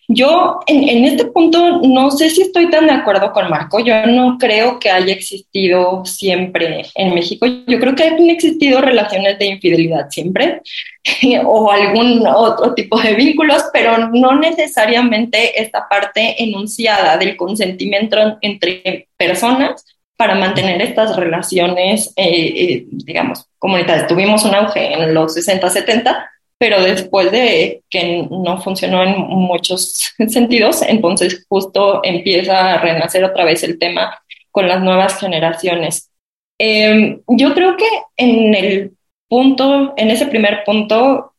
[0.07, 3.79] Yo en, en, este punto no sé si estoy tan de acuerdo con Marco.
[3.79, 7.45] Yo no creo que haya existido siempre en México.
[7.45, 10.61] Yo creo que han existido relaciones de infidelidad siempre
[11.45, 19.07] o algún otro tipo de vínculos, pero no necesariamente esta parte enunciada del consentimiento entre
[19.17, 19.85] personas
[20.17, 24.07] para mantener estas relaciones, eh, eh, digamos, comunitarias.
[24.07, 30.13] Tuvimos un auge en los 60, 70 pero después de que no funcionó en muchos
[30.27, 34.19] sentidos, entonces justo empieza a renacer otra vez el tema
[34.51, 36.09] con las nuevas generaciones.
[36.57, 38.91] Em, yo creo que en el
[39.27, 41.33] punto, en ese primer punto,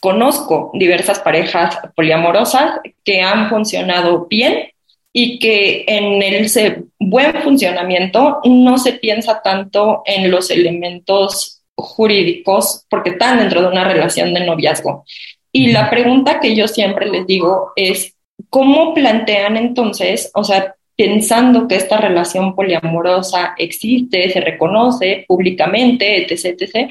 [0.00, 4.68] conozco diversas parejas poliamorosas que han funcionado bien
[5.16, 13.10] y que en el buen funcionamiento no se piensa tanto en los elementos jurídicos porque
[13.10, 15.04] están dentro de una relación de noviazgo.
[15.52, 18.14] Y la pregunta que yo siempre les digo es,
[18.50, 26.56] ¿cómo plantean entonces, o sea, pensando que esta relación poliamorosa existe, se reconoce públicamente, etc.,
[26.60, 26.90] etc.,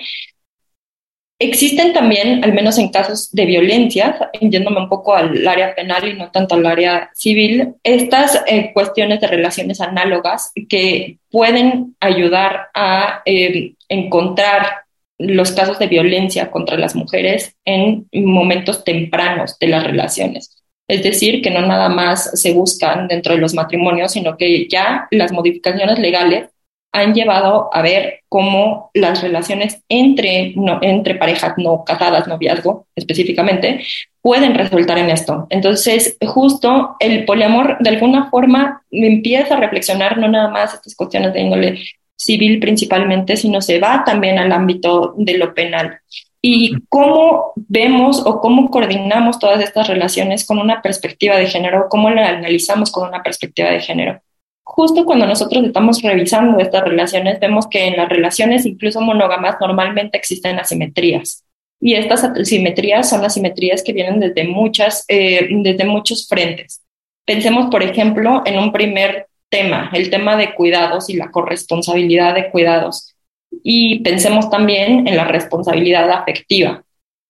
[1.40, 6.14] Existen también, al menos en casos de violencia, yéndome un poco al área penal y
[6.14, 13.24] no tanto al área civil, estas eh, cuestiones de relaciones análogas que pueden ayudar a
[13.26, 14.84] eh, encontrar
[15.18, 20.64] los casos de violencia contra las mujeres en momentos tempranos de las relaciones.
[20.88, 25.08] Es decir, que no nada más se buscan dentro de los matrimonios, sino que ya
[25.12, 26.50] las modificaciones legales
[26.92, 33.84] han llevado a ver cómo las relaciones entre, no, entre parejas no casadas, noviazgo específicamente,
[34.22, 35.48] pueden resultar en esto.
[35.50, 41.34] Entonces, justo el poliamor de alguna forma empieza a reflexionar no nada más estas cuestiones
[41.34, 41.80] de índole
[42.24, 46.00] civil principalmente, sino se va también al ámbito de lo penal.
[46.42, 52.10] Y cómo vemos o cómo coordinamos todas estas relaciones con una perspectiva de género, cómo
[52.10, 54.22] la analizamos con una perspectiva de género
[54.64, 60.18] justo cuando nosotros estamos revisando estas relaciones, vemos que en las relaciones, incluso monógamas, normalmente
[60.18, 61.44] existen asimetrías.
[61.80, 66.82] Y estas asimetrías son asimetrías que vienen desde, muchas, eh, desde muchos frentes.
[67.26, 72.50] Pensemos, por ejemplo, en un primer tema, el tema de cuidados y la corresponsabilidad de
[72.50, 73.16] cuidados.
[73.64, 76.84] Y pensemos también en la responsabilidad afectiva.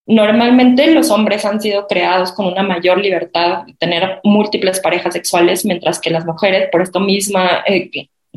[0.06, 5.66] Normalmente los hombres han sido creados con una mayor libertad de tener múltiples parejas sexuales,
[5.66, 7.92] mientras que las mujeres, por esta misma eh,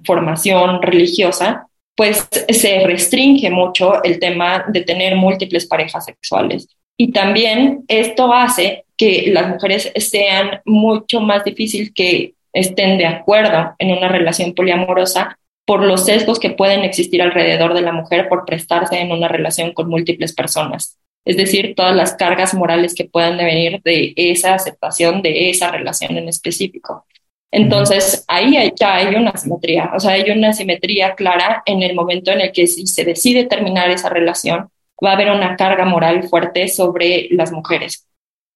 [0.05, 6.69] formación religiosa, pues se restringe mucho el tema de tener múltiples parejas sexuales.
[6.99, 13.75] Y también esto hace que las mujeres sean mucho más difícil que estén de acuerdo
[13.79, 18.45] en una relación poliamorosa por los sesgos que pueden existir alrededor de la mujer por
[18.45, 20.97] prestarse en una relación con múltiples personas.
[21.25, 26.17] Es decir, todas las cargas morales que puedan venir de esa aceptación de esa relación
[26.17, 27.05] en específico.
[27.51, 32.31] Entonces, ahí ya hay una simetría, o sea, hay una simetría clara en el momento
[32.31, 34.69] en el que si se decide terminar esa relación,
[35.05, 38.06] va a haber una carga moral fuerte sobre las mujeres.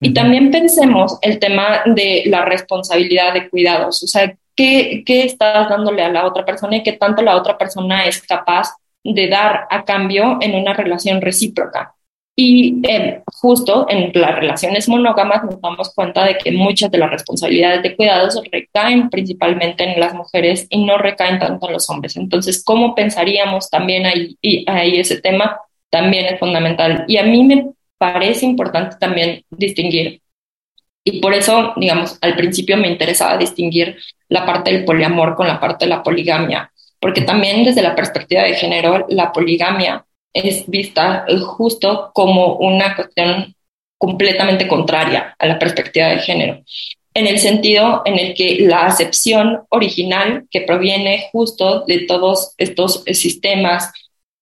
[0.01, 5.69] Y también pensemos el tema de la responsabilidad de cuidados, o sea, ¿qué, ¿qué estás
[5.69, 8.71] dándole a la otra persona y qué tanto la otra persona es capaz
[9.05, 11.95] de dar a cambio en una relación recíproca?
[12.43, 17.11] Y eh, justo en las relaciones monógamas nos damos cuenta de que muchas de las
[17.11, 22.17] responsabilidades de cuidados recaen principalmente en las mujeres y no recaen tanto en los hombres.
[22.17, 25.61] Entonces, ¿cómo pensaríamos también ahí, ahí ese tema?
[25.91, 27.05] También es fundamental.
[27.09, 30.23] Y a mí me parece importante también distinguir.
[31.05, 35.61] Y por eso, digamos, al principio me interesaba distinguir la parte del poliamor con la
[35.61, 41.27] parte de la poligamia, porque también desde la perspectiva de género, la poligamia es vista
[41.43, 43.55] justo como una cuestión
[43.99, 46.63] completamente contraria a la perspectiva de género,
[47.13, 53.05] en el sentido en el que la acepción original que proviene justo de todos estos
[53.13, 53.93] sistemas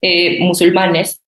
[0.01, 1.18] eh, musulmanes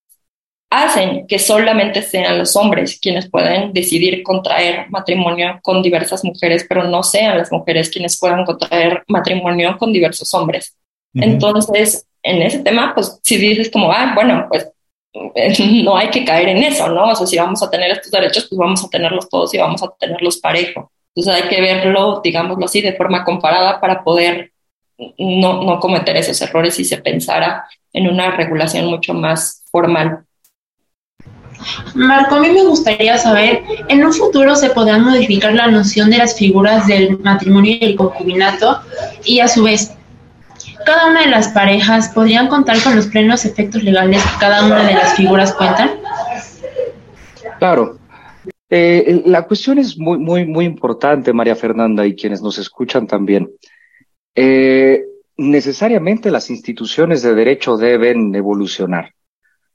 [0.71, 6.85] hacen que solamente sean los hombres quienes pueden decidir contraer matrimonio con diversas mujeres, pero
[6.85, 10.75] no sean las mujeres quienes puedan contraer matrimonio con diversos hombres.
[11.13, 14.69] Entonces, en ese tema, pues si dices como, ah, bueno, pues
[15.83, 17.09] no hay que caer en eso, ¿no?
[17.09, 19.83] O sea, si vamos a tener estos derechos, pues vamos a tenerlos todos y vamos
[19.83, 20.89] a tenerlos parejo.
[21.13, 24.53] Entonces hay que verlo, digámoslo así, de forma comparada para poder
[25.17, 30.25] no, no cometer esos errores si se pensara en una regulación mucho más formal.
[31.95, 36.17] Marco, a mí me gustaría saber, ¿en un futuro se podrán modificar la noción de
[36.17, 38.81] las figuras del matrimonio y el concubinato?
[39.25, 39.93] Y a su vez,
[40.85, 44.83] cada una de las parejas podrían contar con los plenos efectos legales que cada una
[44.83, 45.91] de las figuras cuentan?
[47.59, 47.97] Claro.
[48.69, 53.51] Eh, la cuestión es muy, muy, muy importante, María Fernanda, y quienes nos escuchan también.
[54.33, 55.03] Eh,
[55.37, 59.13] necesariamente las instituciones de derecho deben evolucionar.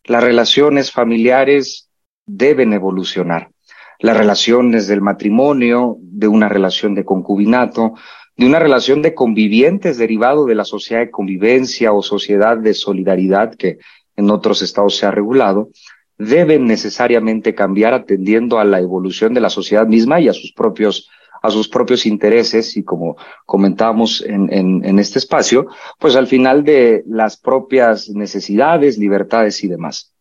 [0.07, 1.90] Las relaciones familiares
[2.27, 3.51] deben evolucionar.
[3.99, 7.95] Las relaciones del matrimonio, de una relación de concubinato,
[8.37, 13.55] de una relación de convivientes derivado de la sociedad de convivencia o sociedad de solidaridad
[13.55, 13.79] que
[14.14, 15.71] en otros estados se ha regulado,
[16.19, 21.11] deben necesariamente cambiar atendiendo a la evolución de la sociedad misma y a sus propios
[21.47, 25.67] a sus propios intereses y como comentábamos en, en, este espacio,
[25.99, 30.13] pues al final de las propias necesidades, libertades y demás.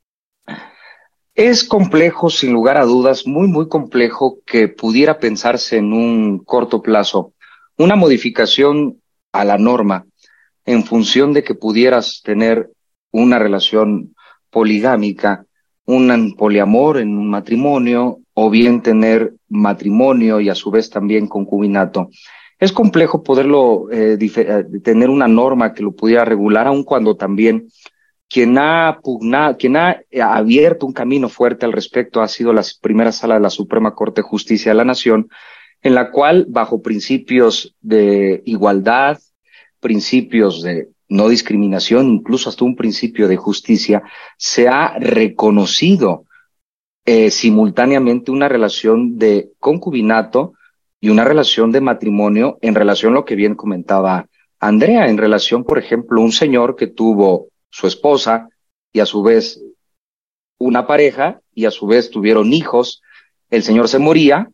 [1.33, 6.81] Es complejo, sin lugar a dudas, muy, muy complejo que pudiera pensarse en un corto
[6.81, 7.33] plazo
[7.77, 10.05] una modificación a la norma
[10.65, 12.71] en función de que pudieras tener
[13.11, 14.15] una relación
[14.49, 15.45] poligámica,
[15.85, 22.09] un poliamor en un matrimonio o bien tener matrimonio y a su vez también concubinato.
[22.59, 27.67] Es complejo poderlo eh, eh, tener una norma que lo pudiera regular, aun cuando también
[28.29, 33.11] quien ha pugnado, quien ha abierto un camino fuerte al respecto ha sido la primera
[33.11, 35.29] sala de la Suprema Corte de Justicia de la Nación,
[35.81, 39.19] en la cual, bajo principios de igualdad,
[39.79, 44.03] principios de no discriminación, incluso hasta un principio de justicia,
[44.37, 46.25] se ha reconocido
[47.05, 50.53] eh, simultáneamente una relación de concubinato
[50.99, 54.27] y una relación de matrimonio en relación a lo que bien comentaba
[54.59, 58.49] Andrea, en relación, por ejemplo, un señor que tuvo su esposa
[58.91, 59.61] y a su vez
[60.57, 63.01] una pareja y a su vez tuvieron hijos,
[63.49, 64.49] el señor se moría,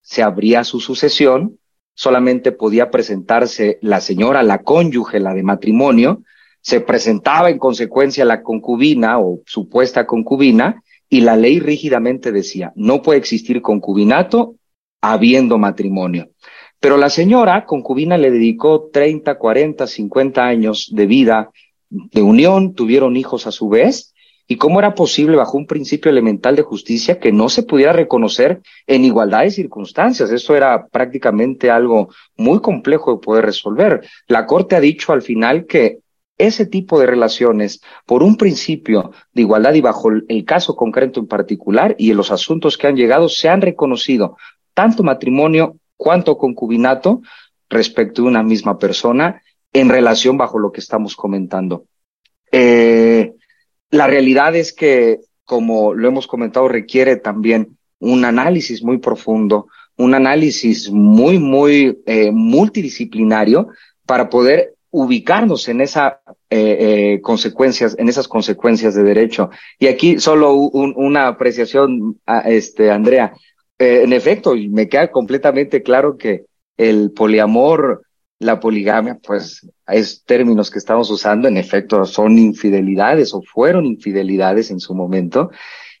[0.00, 1.58] se abría su sucesión,
[1.94, 6.22] solamente podía presentarse la señora, la cónyuge, la de matrimonio,
[6.60, 10.82] se presentaba en consecuencia la concubina o supuesta concubina,
[11.14, 14.56] y la ley rígidamente decía, no puede existir concubinato
[15.00, 16.30] habiendo matrimonio.
[16.80, 21.50] Pero la señora concubina le dedicó 30, 40, 50 años de vida
[21.88, 24.12] de unión, tuvieron hijos a su vez,
[24.46, 28.60] ¿Y cómo era posible bajo un principio elemental de justicia que no se pudiera reconocer
[28.86, 30.30] en igualdad de circunstancias?
[30.30, 34.06] Esto era prácticamente algo muy complejo de poder resolver.
[34.26, 36.00] La Corte ha dicho al final que
[36.38, 41.26] ese tipo de relaciones, por un principio de igualdad y bajo el caso concreto en
[41.26, 44.36] particular y en los asuntos que han llegado, se han reconocido
[44.74, 47.22] tanto matrimonio cuanto concubinato
[47.68, 51.86] respecto de una misma persona en relación bajo lo que estamos comentando.
[52.50, 53.32] Eh,
[53.90, 60.14] la realidad es que como lo hemos comentado, requiere también un análisis muy profundo, un
[60.14, 63.68] análisis muy, muy eh, multidisciplinario
[64.06, 69.50] para poder ubicarnos en esa eh, eh, consecuencias, en esas consecuencias de derecho.
[69.76, 73.32] Y aquí solo una apreciación, a, este, Andrea.
[73.76, 76.44] Eh, en efecto, me queda completamente claro que
[76.76, 78.02] el poliamor,
[78.38, 84.70] la poligamia, pues es términos que estamos usando, en efecto, son infidelidades o fueron infidelidades
[84.70, 85.50] en su momento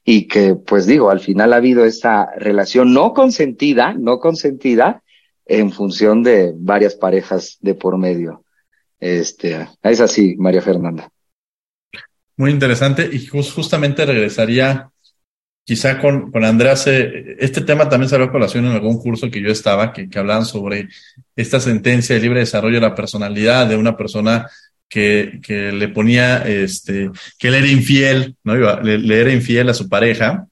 [0.04, 5.02] y que, pues digo, al final ha habido esta relación no consentida, no consentida,
[5.46, 8.43] en función de varias parejas de por medio.
[9.04, 11.10] Este, es así, María Fernanda.
[12.38, 14.88] Muy interesante y justamente regresaría
[15.62, 19.50] quizá con, con Andrés, este tema también salió a colación en algún curso que yo
[19.50, 20.88] estaba, que, que hablaban sobre
[21.36, 24.48] esta sentencia de libre desarrollo de la personalidad de una persona
[24.88, 28.54] que, que le ponía, este, que él era infiel, ¿no?
[28.80, 30.46] Le, le era infiel a su pareja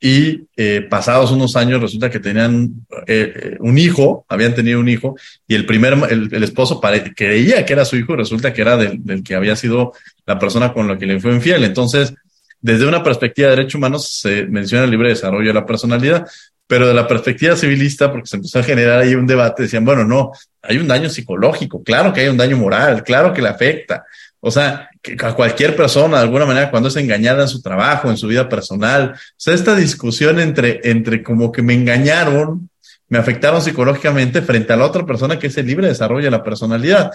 [0.00, 4.88] y eh, pasados unos años resulta que tenían eh, eh, un hijo, habían tenido un
[4.88, 5.16] hijo,
[5.48, 9.22] y el primer, el, esposo creía que era su hijo resulta que era del, del,
[9.22, 9.92] que había sido
[10.26, 11.64] la persona con la que le fue infiel.
[11.64, 12.14] Entonces,
[12.60, 16.26] desde una perspectiva de derechos humanos se menciona el libre desarrollo de la personalidad,
[16.66, 20.04] pero de la perspectiva civilista, porque se empezó a generar ahí un debate, decían, bueno,
[20.04, 20.32] no,
[20.62, 24.04] hay un daño psicológico, claro que hay un daño moral, claro que le afecta,
[24.40, 28.10] o sea, que a cualquier persona, de alguna manera, cuando es engañada en su trabajo,
[28.10, 32.68] en su vida personal, o sea, esta discusión entre, entre como que me engañaron,
[33.08, 36.44] me afectaron psicológicamente frente a la otra persona que es el libre desarrollo de la
[36.44, 37.10] personalidad.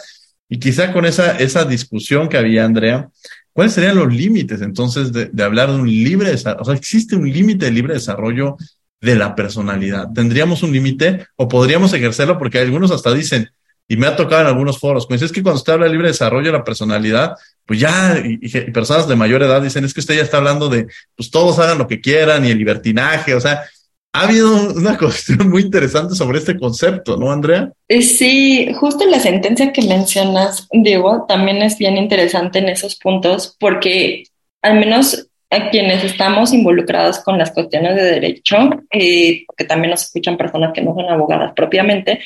[0.49, 3.09] Y quizá con esa, esa discusión que había, Andrea,
[3.53, 6.61] ¿cuáles serían los límites entonces de, de hablar de un libre desarrollo?
[6.61, 8.57] O sea, ¿existe un límite de libre desarrollo
[8.99, 10.09] de la personalidad?
[10.13, 12.37] ¿Tendríamos un límite o podríamos ejercerlo?
[12.37, 13.49] Porque algunos hasta dicen,
[13.91, 16.07] y me ha tocado en algunos foros, pues es que cuando usted habla de libre
[16.07, 17.35] desarrollo de la personalidad,
[17.65, 18.37] pues ya, y,
[18.71, 21.77] personas de mayor edad dicen, es que usted ya está hablando de, pues todos hagan
[21.77, 23.65] lo que quieran y el libertinaje, o sea,
[24.13, 27.69] ha habido una cuestión muy interesante sobre este concepto, ¿no, Andrea?
[27.89, 33.57] Eh, sí, justo la sentencia que mencionas, Diego, también es bien interesante en esos puntos,
[33.59, 34.23] porque
[34.61, 38.55] al menos a quienes estamos involucrados con las cuestiones de derecho,
[38.89, 42.21] eh, porque también nos escuchan personas que no son abogadas propiamente,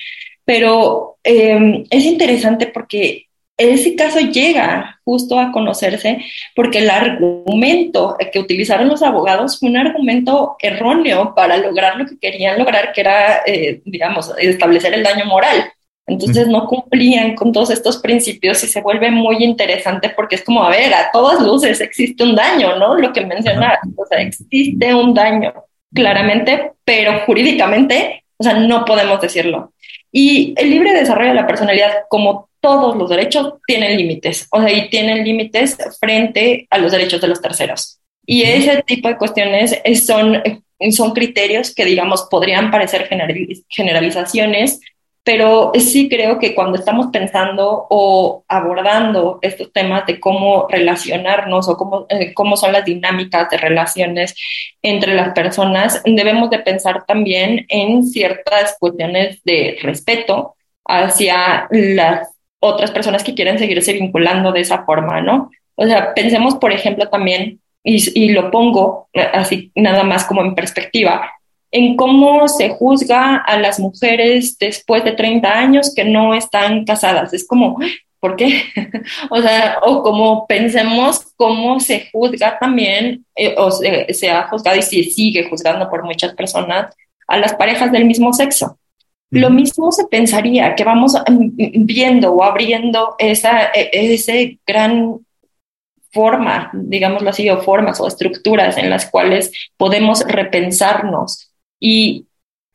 [0.46, 3.26] pero eh, es interesante porque
[3.58, 6.20] ese caso llega justo a conocerse
[6.56, 12.20] porque el argumento que utilizaron los abogados fue un argumento erróneo para lograr lo que
[12.20, 15.72] querían lograr, que era, eh, digamos, establecer el daño moral.
[16.08, 20.64] Entonces no cumplían con todos estos principios y se vuelve muy interesante porque es como,
[20.64, 22.96] a ver, a todas luces existe un daño, ¿no?
[22.96, 25.54] Lo que mencionaba, o sea, existe un daño
[25.94, 29.74] claramente, pero jurídicamente, o sea, no podemos decirlo.
[30.18, 34.72] Y el libre desarrollo de la personalidad, como todos los derechos, tienen límites, o sea,
[34.72, 38.00] y tienen límites frente a los derechos de los terceros.
[38.26, 40.42] Y ese tipo de cuestiones son,
[40.92, 43.10] son criterios que, digamos, podrían parecer
[43.68, 44.80] generalizaciones,
[45.26, 51.76] pero sí creo que cuando estamos pensando o abordando estos temas de cómo relacionarnos o
[51.76, 54.36] cómo, eh, cómo son las dinámicas de relaciones
[54.84, 60.56] entre las personas, debemos de pensar también en ciertas cuestiones de respeto
[60.86, 65.50] hacia las otras personas que quieren seguirse vinculando de esa forma, ¿no?
[65.74, 70.54] O sea, pensemos, por ejemplo, también, y, y lo pongo así nada más como en
[70.54, 71.32] perspectiva,
[71.76, 77.34] en cómo se juzga a las mujeres después de 30 años que no están casadas.
[77.34, 77.78] Es como,
[78.22, 78.62] ¿por qué?
[79.30, 84.78] o sea, o como pensemos cómo se juzga también, eh, o se, se, ha juzgado
[84.78, 86.96] y se sigue juzgando por muchas personas
[87.28, 88.80] a las parejas del mismo sexo.
[89.32, 95.20] Lo mismo se pensaría que vamos viendo o abriendo esa e, ese gran
[96.14, 102.26] forma, digámoslo así, o formas o estructuras en las cuales podemos repensarnos y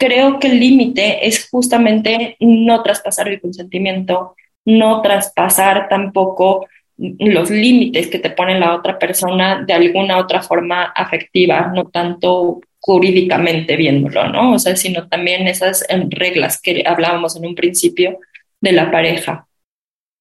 [0.01, 4.35] creo que el límite es justamente no traspasar el consentimiento,
[4.65, 10.85] no traspasar tampoco los límites que te pone la otra persona de alguna otra forma
[10.85, 14.55] afectiva, no tanto jurídicamente viéndolo, ¿no?
[14.55, 18.19] O sea, sino también esas reglas que hablábamos en un principio
[18.61, 19.47] de la pareja.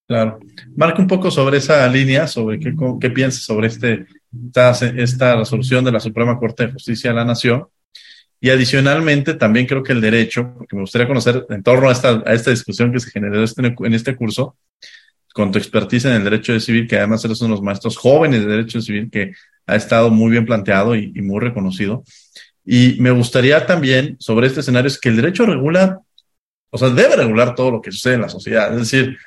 [0.08, 0.40] Claro.
[0.76, 4.08] Marca un poco sobre esa línea, sobre qué, qué piensas sobre este,
[4.48, 7.68] esta, esta resolución de la Suprema Corte de Justicia de la Nación
[8.42, 12.24] y adicionalmente, también creo que el derecho, porque me gustaría conocer en torno a esta,
[12.26, 14.56] a esta discusión que se generó este, en este curso,
[15.34, 17.98] con tu expertise en el derecho de civil, que además eres uno de los maestros
[17.98, 19.34] jóvenes de derecho civil que
[19.68, 22.04] ha estado muy bien planteado y, y muy reconocido.
[22.66, 26.00] Y me gustaría también, sobre este escenario, es que el derecho regula,
[26.70, 28.72] o sea, debe regular todo lo que sucede en la sociedad.
[28.72, 29.18] Es decir,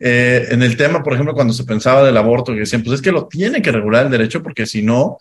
[0.00, 3.02] eh, en el tema, por ejemplo, cuando se pensaba del aborto, que decían, pues es
[3.02, 5.18] que lo tiene que regular el derecho, porque si no,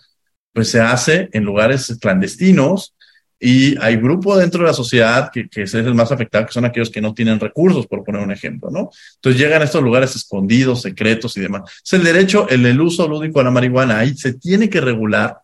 [0.53, 2.95] pues se hace en lugares clandestinos
[3.43, 6.91] y hay grupo dentro de la sociedad que, es el más afectado, que son aquellos
[6.91, 8.91] que no tienen recursos, por poner un ejemplo, ¿no?
[9.15, 11.63] Entonces llegan a estos lugares escondidos, secretos y demás.
[11.83, 15.39] Es el derecho, el del uso lúdico de la marihuana, ahí se tiene que regular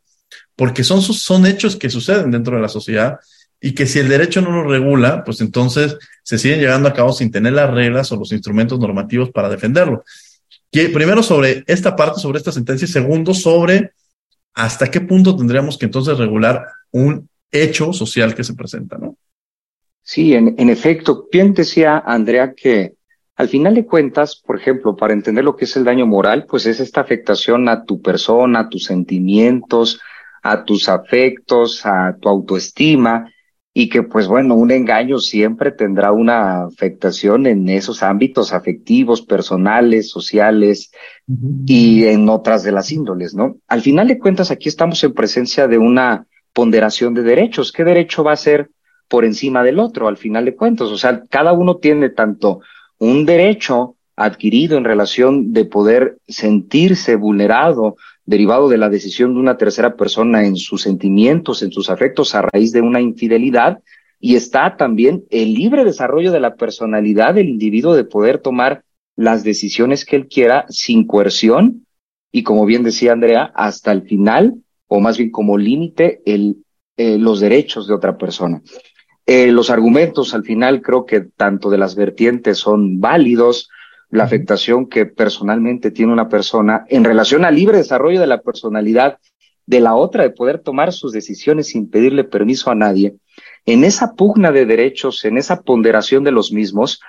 [0.55, 3.19] porque son, son hechos que suceden dentro de la sociedad
[3.59, 7.11] y que si el derecho no lo regula, pues entonces se siguen llegando a cabo
[7.13, 10.03] sin tener las reglas o los instrumentos normativos para defenderlo.
[10.71, 13.93] Primero sobre esta parte, sobre esta sentencia, y segundo sobre
[14.53, 19.15] hasta qué punto tendríamos que entonces regular un hecho social que se presenta, ¿no?
[20.01, 22.93] Sí, en, en efecto, bien decía Andrea que
[23.35, 26.65] al final de cuentas, por ejemplo, para entender lo que es el daño moral, pues
[26.65, 30.01] es esta afectación a tu persona, a tus sentimientos,
[30.41, 33.31] a tus afectos, a tu autoestima,
[33.73, 40.09] y que pues bueno, un engaño siempre tendrá una afectación en esos ámbitos afectivos, personales,
[40.09, 40.89] sociales
[41.67, 43.57] y en otras de las índoles, ¿no?
[43.67, 46.25] Al final de cuentas, aquí estamos en presencia de una
[46.57, 47.71] ponderación de derechos.
[47.71, 48.71] ¿Qué derecho va a ser
[49.07, 50.87] por encima del otro al final de cuentas?
[50.87, 52.61] O sea, cada uno tiene tanto
[52.97, 57.95] un derecho adquirido en relación de poder sentirse vulnerado
[58.25, 62.41] derivado de la decisión de una tercera persona en sus sentimientos, en sus afectos a
[62.41, 63.77] raíz de una infidelidad,
[64.19, 68.81] y está también el libre desarrollo de la personalidad del individuo de poder tomar
[69.15, 71.85] las decisiones que él quiera sin coerción
[72.31, 74.55] y como bien decía Andrea, hasta el final,
[74.88, 76.57] o más bien como límite, el,
[76.97, 78.61] eh, los derechos de otra persona.
[79.25, 83.69] Eh, los argumentos al final creo que tanto de las vertientes son válidos,
[84.09, 89.19] la afectación que personalmente tiene una persona en relación al libre desarrollo de la personalidad
[89.65, 93.17] de la otra, de poder tomar sus decisiones sin pedirle permiso a nadie,
[93.65, 97.01] en esa pugna de derechos, en esa ponderación de los mismos,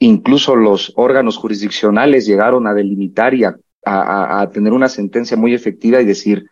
[0.00, 6.00] incluso los órganos jurisdiccionales llegaron a delimitar y a, a tener una sentencia muy efectiva
[6.00, 6.49] y decir,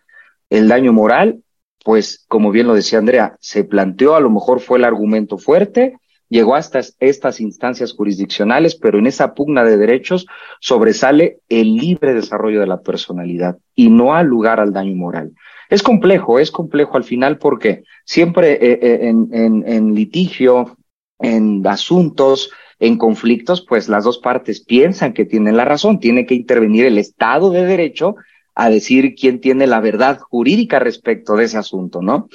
[0.51, 1.42] el daño moral,
[1.84, 5.96] pues como bien lo decía Andrea, se planteó, a lo mejor fue el argumento fuerte,
[6.28, 10.26] llegó hasta estas instancias jurisdiccionales, pero en esa pugna de derechos
[10.61, 15.32] sobresale el libre desarrollo de la personalidad y no al lugar al daño moral.
[15.70, 20.76] Es complejo, es complejo al final porque siempre eh, eh, en, en, en litigio,
[21.18, 26.34] en asuntos, en conflictos, pues las dos partes piensan que tienen la razón, tiene que
[26.34, 28.16] intervenir el Estado de Derecho
[28.61, 32.29] a decir quién tiene la verdad jurídica respecto de ese asunto, ¿no?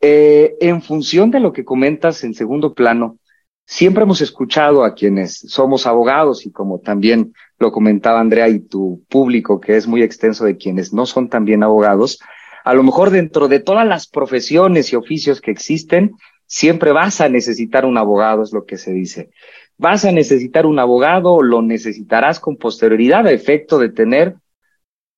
[0.00, 3.18] Eh, en función de lo que comentas en segundo plano,
[3.66, 9.02] siempre hemos escuchado a quienes somos abogados y como también lo comentaba Andrea y tu
[9.08, 12.20] público, que es muy extenso de quienes no son también abogados,
[12.64, 16.12] a lo mejor dentro de todas las profesiones y oficios que existen,
[16.46, 19.30] siempre vas a necesitar un abogado, es lo que se dice.
[19.76, 24.36] Vas a necesitar un abogado, lo necesitarás con posterioridad a efecto de tener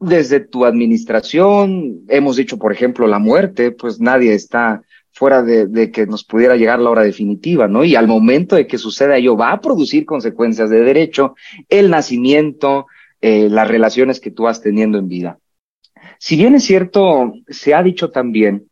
[0.00, 4.82] desde tu administración, hemos dicho, por ejemplo, la muerte, pues nadie está
[5.12, 7.84] fuera de, que nos pudiera llegar la hora definitiva, ¿no?
[7.84, 11.34] Y al momento de que suceda ello, va a producir consecuencias de derecho,
[11.68, 12.86] el nacimiento,
[13.20, 15.38] eh, las relaciones que tú vas teniendo en vida.
[16.18, 18.68] Si bien es cierto, se ha dicho también,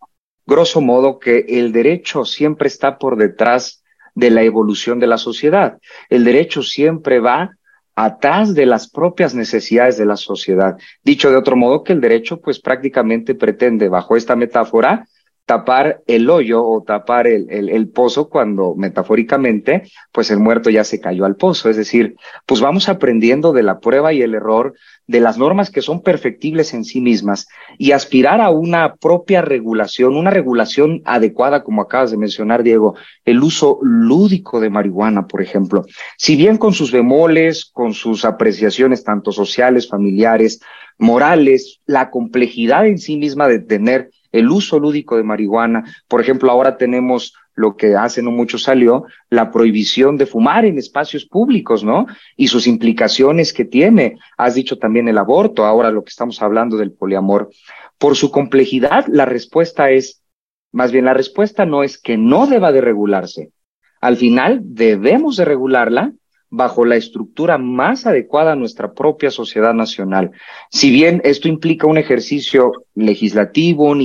[0.47, 5.79] grosso modo, que el derecho siempre está por detrás de la evolución de la sociedad.
[6.09, 7.58] El derecho siempre va
[8.05, 10.79] atrás de las propias necesidades de la sociedad.
[11.03, 15.09] Dicho de otro modo, que el derecho pues prácticamente pretende, bajo esta metáfora,
[15.49, 21.01] tapar el hoyo o tapar el, el, pozo cuando metafóricamente pues el muerto ya se
[21.01, 21.71] cayó al pozo.
[21.71, 24.75] Es decir, pues vamos aprendiendo de la prueba y el error,
[25.07, 30.17] de las normas que son perfectibles en sí mismas y aspirar a una propia regulación,
[30.17, 35.87] una regulación adecuada, como acabas de mencionar, Diego, el uso lúdico de marihuana, por ejemplo.
[36.19, 40.61] Si bien con sus bemoles, con sus apreciaciones tanto sociales, familiares,
[40.99, 45.85] morales, la complejidad en sí misma de tener el uso lúdico de marihuana.
[46.09, 50.79] Por ejemplo, ahora tenemos lo que hace no mucho salió, la prohibición de fumar en
[50.79, 52.07] espacios públicos, ¿no?
[52.37, 54.17] Y sus implicaciones que tiene.
[54.37, 57.51] Has dicho también el aborto, ahora lo que estamos hablando del poliamor.
[57.99, 60.23] Por su complejidad, la respuesta es,
[60.71, 63.51] más bien la respuesta no es que no deba de regularse.
[64.01, 66.13] Al final, debemos de regularla
[66.51, 70.31] bajo la estructura más adecuada a nuestra propia sociedad nacional.
[70.71, 74.01] Si bien esto implica un ejercicio legislativo, un,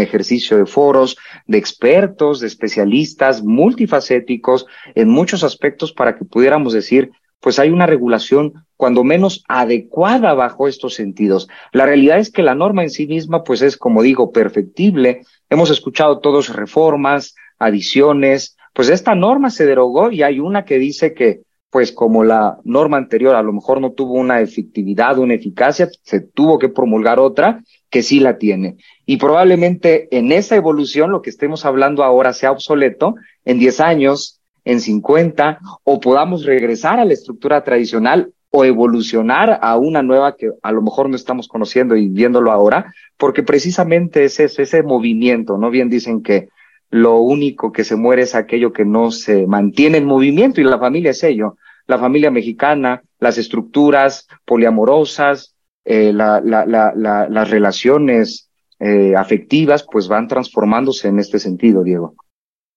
[0.00, 1.16] ejercicio de foros,
[1.46, 7.86] de expertos, de especialistas, multifacéticos en muchos aspectos para que pudiéramos decir, pues hay una
[7.86, 11.48] regulación cuando menos adecuada bajo estos sentidos.
[11.72, 15.22] La realidad es que la norma en sí misma, pues es, como digo, perfectible.
[15.50, 21.14] Hemos escuchado todos reformas, adiciones, pues esta norma se derogó y hay una que dice
[21.14, 21.42] que
[21.74, 26.20] pues como la norma anterior a lo mejor no tuvo una efectividad, una eficacia, se
[26.20, 28.76] tuvo que promulgar otra que sí la tiene.
[29.06, 34.40] Y probablemente en esa evolución lo que estemos hablando ahora sea obsoleto en 10 años,
[34.64, 40.50] en 50, o podamos regresar a la estructura tradicional o evolucionar a una nueva que
[40.62, 45.58] a lo mejor no estamos conociendo y viéndolo ahora, porque precisamente es eso, ese movimiento,
[45.58, 45.70] ¿no?
[45.70, 46.50] Bien dicen que
[46.90, 50.78] lo único que se muere es aquello que no se mantiene en movimiento y la
[50.78, 51.56] familia es ello.
[51.86, 55.54] La familia mexicana, las estructuras poliamorosas,
[55.84, 58.48] eh, la, la, la, las relaciones
[58.80, 62.14] eh, afectivas, pues van transformándose en este sentido, Diego.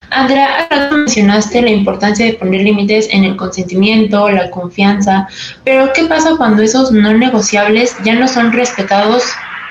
[0.10, 5.28] Andrea, ahora mencionaste la importancia de poner límites en el consentimiento, la confianza,
[5.64, 9.24] pero ¿qué pasa cuando esos no negociables ya no son respetados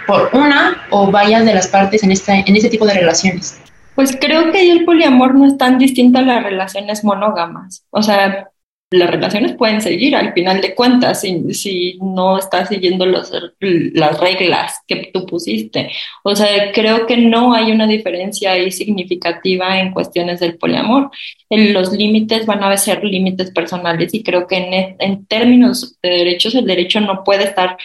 [0.07, 3.61] por una o varias de las partes en, esta, en este tipo de relaciones?
[3.95, 7.85] Pues creo que el poliamor no es tan distinto a las relaciones monógamas.
[7.91, 8.51] O sea,
[8.99, 15.11] las relaciones pueden seguir al final de cuentas si, no estás siguiendo las reglas que
[15.13, 15.91] tú pusiste.
[16.23, 21.11] O sea, creo que no hay una diferencia ahí significativa en cuestiones del poliamor.
[21.51, 26.55] Los límites van a ser límites personales y creo que en, en términos de derechos
[26.55, 27.77] el derecho no puede estar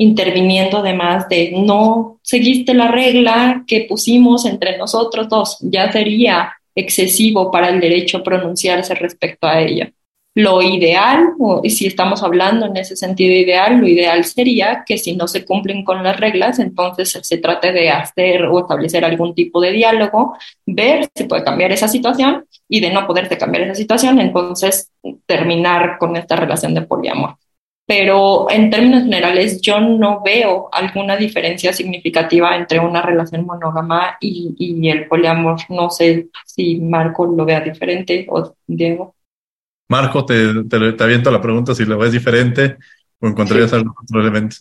[0.00, 7.50] interviniendo además de no seguiste la regla que pusimos entre nosotros dos, ya sería excesivo
[7.50, 9.92] para el derecho pronunciarse respecto a ella.
[10.34, 15.16] Lo ideal, o si estamos hablando en ese sentido ideal, lo ideal sería que si
[15.16, 19.60] no se cumplen con las reglas, entonces se trate de hacer o establecer algún tipo
[19.60, 24.20] de diálogo, ver si puede cambiar esa situación y de no poderse cambiar esa situación,
[24.20, 24.92] entonces
[25.26, 27.36] terminar con esta relación de poliamor.
[27.84, 34.54] Pero en términos generales, yo no veo alguna diferencia significativa entre una relación monógama y,
[34.56, 35.56] y el poliamor.
[35.68, 39.16] No sé si Marco lo vea diferente o Diego.
[39.90, 42.76] Marco, te, te, aviento la pregunta si lo ves diferente
[43.18, 44.56] o encontrarías algún otro elemento.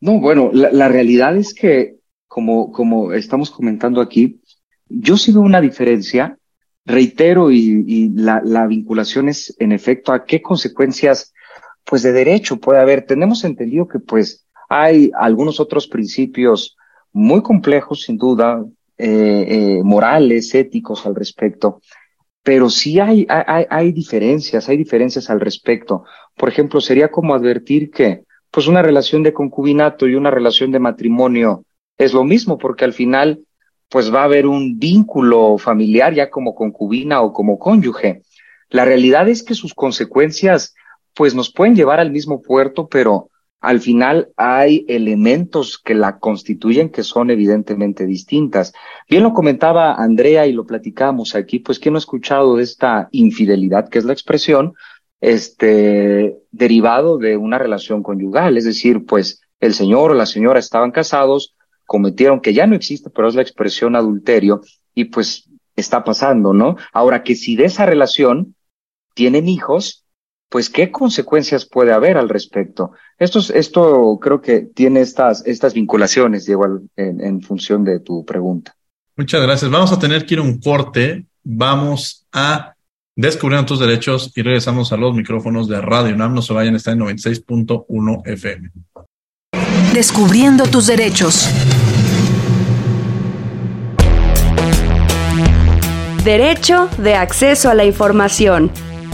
[0.00, 1.96] No, bueno, la, realidad es que,
[2.28, 4.40] como, como estamos comentando aquí,
[4.88, 6.38] yo sí veo una diferencia,
[6.86, 11.34] reitero, y, la, la, vinculación es en efecto a qué consecuencias,
[11.82, 13.04] pues, de derecho puede haber.
[13.04, 16.76] Tenemos entendido que, pues, hay algunos otros principios
[17.12, 18.64] muy complejos, sin duda,
[18.96, 21.80] eh, eh, morales, éticos al respecto,
[22.42, 26.04] pero sí hay, hay, hay diferencias, hay diferencias al respecto.
[26.36, 30.78] Por ejemplo, sería como advertir que pues una relación de concubinato y una relación de
[30.78, 31.64] matrimonio
[31.98, 33.44] es lo mismo, porque al final
[33.88, 38.22] pues va a haber un vínculo familiar ya como concubina o como cónyuge.
[38.70, 40.74] La realidad es que sus consecuencias
[41.14, 43.29] pues nos pueden llevar al mismo puerto, pero
[43.60, 48.72] al final hay elementos que la constituyen que son evidentemente distintas.
[49.08, 53.08] Bien lo comentaba Andrea y lo platicamos aquí, pues ¿quién no ha escuchado de esta
[53.12, 54.74] infidelidad, que es la expresión,
[55.20, 58.56] este, derivado de una relación conyugal?
[58.56, 61.54] Es decir, pues el señor o la señora estaban casados,
[61.84, 64.62] cometieron que ya no existe, pero es la expresión adulterio,
[64.94, 66.76] y pues está pasando, ¿no?
[66.92, 68.54] Ahora que si de esa relación
[69.14, 69.99] tienen hijos,
[70.50, 72.92] pues qué consecuencias puede haber al respecto.
[73.18, 78.74] Esto, esto creo que tiene estas, estas vinculaciones, Diego, en, en función de tu pregunta.
[79.16, 79.70] Muchas gracias.
[79.70, 81.24] Vamos a tener que ir a un corte.
[81.44, 82.74] Vamos a
[83.14, 86.34] descubrir tus derechos y regresamos a los micrófonos de Radio UNAM.
[86.34, 88.70] No se vayan, está en 96.1 FM.
[89.94, 91.48] Descubriendo tus derechos.
[96.24, 98.72] Derecho de acceso a la información.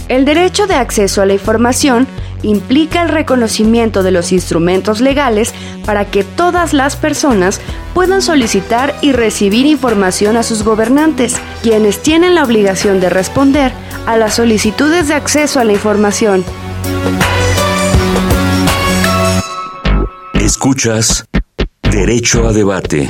[0.08, 2.06] El derecho de acceso a la información
[2.42, 5.52] implica el reconocimiento de los instrumentos legales
[5.84, 7.60] para que todas las personas
[7.92, 13.72] puedan solicitar y recibir información a sus gobernantes, quienes tienen la obligación de responder
[14.06, 16.44] a las solicitudes de acceso a la información.
[20.34, 21.24] Escuchas
[21.90, 23.08] Derecho a Debate.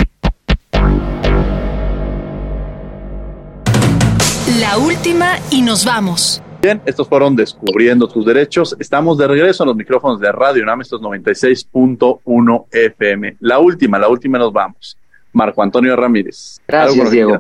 [4.59, 6.41] La última y nos vamos.
[6.67, 8.75] Bien, estos fueron Descubriendo tus Derechos.
[8.81, 13.37] Estamos de regreso en los micrófonos de Radio UNAM, estos 96.1 FM.
[13.39, 14.99] La última, la última nos vamos.
[15.33, 16.59] Marco Antonio Ramírez.
[16.67, 17.39] Gracias, Diego.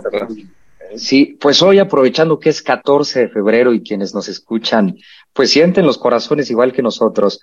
[0.94, 4.96] Sí, pues hoy aprovechando que es 14 de febrero y quienes nos escuchan,
[5.32, 7.40] pues sienten los corazones igual que nosotros.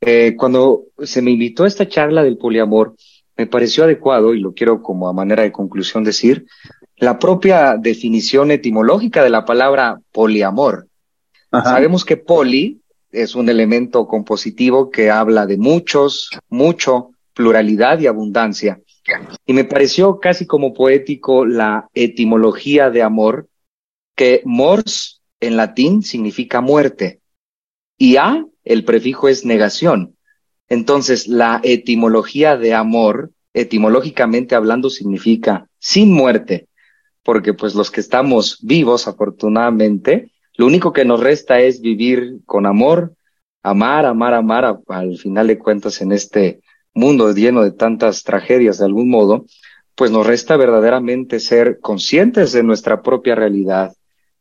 [0.00, 2.94] Eh, cuando se me invitó a esta charla del poliamor,
[3.36, 6.46] me pareció adecuado, y lo quiero como a manera de conclusión decir,
[6.98, 10.86] la propia definición etimológica de la palabra poliamor.
[11.64, 12.80] Sabemos que poli
[13.10, 18.80] es un elemento compositivo que habla de muchos, mucho, pluralidad y abundancia.
[19.44, 23.48] Y me pareció casi como poético la etimología de amor,
[24.16, 27.20] que mors en latín significa muerte.
[27.98, 30.16] y a, el prefijo es negación.
[30.68, 36.68] Entonces, la etimología de amor, etimológicamente hablando, significa sin muerte,
[37.22, 42.66] porque pues los que estamos vivos, afortunadamente, lo único que nos resta es vivir con
[42.66, 43.14] amor,
[43.62, 46.60] amar, amar, amar, al final de cuentas en este
[46.94, 49.44] mundo lleno de tantas tragedias de algún modo,
[49.94, 53.94] pues nos resta verdaderamente ser conscientes de nuestra propia realidad,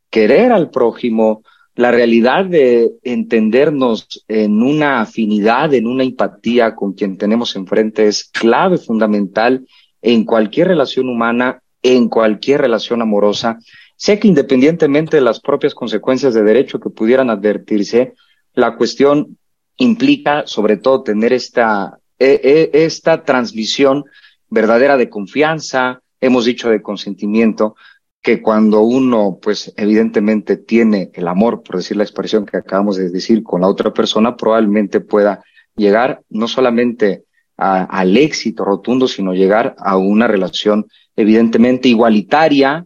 [0.09, 1.43] querer al prójimo,
[1.75, 8.23] la realidad de entendernos en una afinidad, en una empatía con quien tenemos enfrente es
[8.25, 9.65] clave fundamental
[10.01, 13.59] en cualquier relación humana, en cualquier relación amorosa.
[13.95, 18.13] Sé que independientemente de las propias consecuencias de derecho que pudieran advertirse,
[18.53, 19.37] la cuestión
[19.77, 24.05] implica sobre todo tener esta, e, e, esta transmisión
[24.49, 27.75] verdadera de confianza, hemos dicho de consentimiento,
[28.21, 33.09] que cuando uno, pues evidentemente tiene el amor, por decir la expresión que acabamos de
[33.09, 35.43] decir, con la otra persona, probablemente pueda
[35.75, 37.25] llegar no solamente
[37.57, 42.85] al éxito rotundo, sino llegar a una relación evidentemente igualitaria,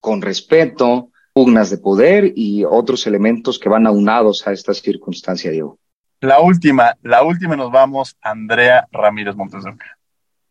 [0.00, 5.78] con respeto, pugnas de poder y otros elementos que van aunados a esta circunstancia, Diego.
[6.20, 9.64] La última, la última nos vamos, Andrea Ramírez Montes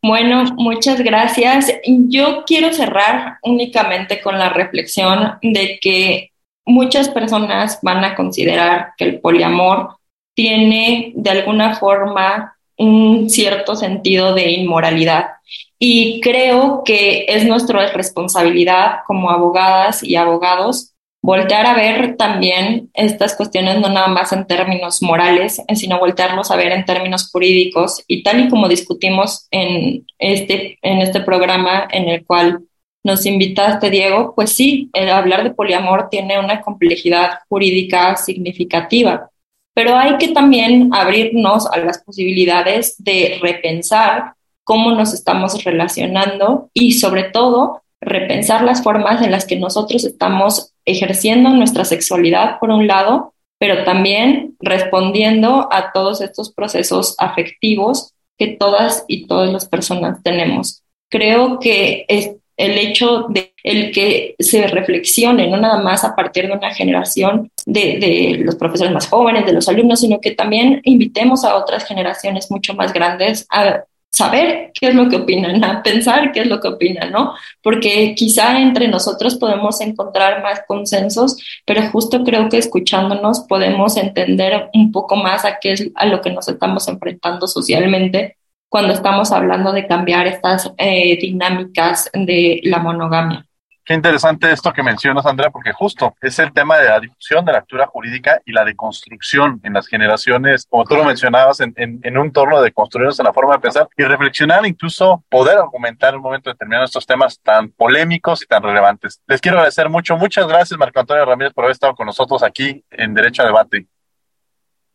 [0.02, 1.74] bueno, muchas gracias.
[1.86, 6.32] Yo quiero cerrar únicamente con la reflexión de que
[6.66, 9.98] muchas personas van a considerar que el poliamor
[10.36, 15.32] tiene de alguna forma un cierto sentido de inmoralidad.
[15.80, 23.36] Y creo que es nuestra responsabilidad como abogadas y abogados voltear a ver también estas
[23.36, 28.04] cuestiones no nada más en términos morales, sino voltearnos a ver en términos jurídicos.
[28.08, 32.64] Y tal y como discutimos en este, en este programa en el cual
[33.04, 39.30] nos invitaste, Diego, pues sí, el hablar de poliamor tiene una complejidad jurídica significativa,
[39.74, 44.34] pero hay que también abrirnos a las posibilidades de repensar
[44.70, 50.74] cómo nos estamos relacionando y sobre todo repensar las formas en las que nosotros estamos
[50.86, 58.50] ejerciendo nuestra sexualidad, por un lado, pero también respondiendo a todos estos procesos afectivos que
[58.50, 60.84] todas y todas las personas tenemos.
[61.10, 66.46] Creo que es el hecho de el que se reflexione, no nada más a partir
[66.46, 70.80] de una generación de, de, los profesores más jóvenes, de los alumnos, sino que también
[70.84, 75.84] invitemos a otras generaciones mucho más grandes a saber qué es lo que opinan, a
[75.84, 77.34] pensar qué es lo que opinan, ¿no?
[77.62, 84.70] Porque quizá entre nosotros podemos encontrar más consensos, pero justo creo que escuchándonos podemos entender
[84.74, 88.38] un poco más a qué es a lo que nos estamos enfrentando socialmente
[88.68, 93.49] cuando estamos hablando de cambiar estas eh, dinámicas de la monogamia.
[93.90, 97.54] Qué interesante esto que mencionas, Andrea, porque justo es el tema de la difusión de
[97.54, 102.32] la lectura jurídica y la deconstrucción en las generaciones, como tú lo mencionabas, en, un
[102.32, 106.22] torno de construirnos en la forma de pensar y reflexionar, incluso poder argumentar en un
[106.22, 109.24] momento determinado estos temas tan polémicos y tan relevantes.
[109.26, 110.16] Les quiero agradecer mucho.
[110.18, 113.88] Muchas gracias, Marco Antonio Ramírez, por haber estado con nosotros aquí en Derecho a Debate.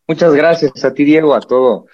[0.07, 1.87] Muchas gracias a ti, Diego, a todo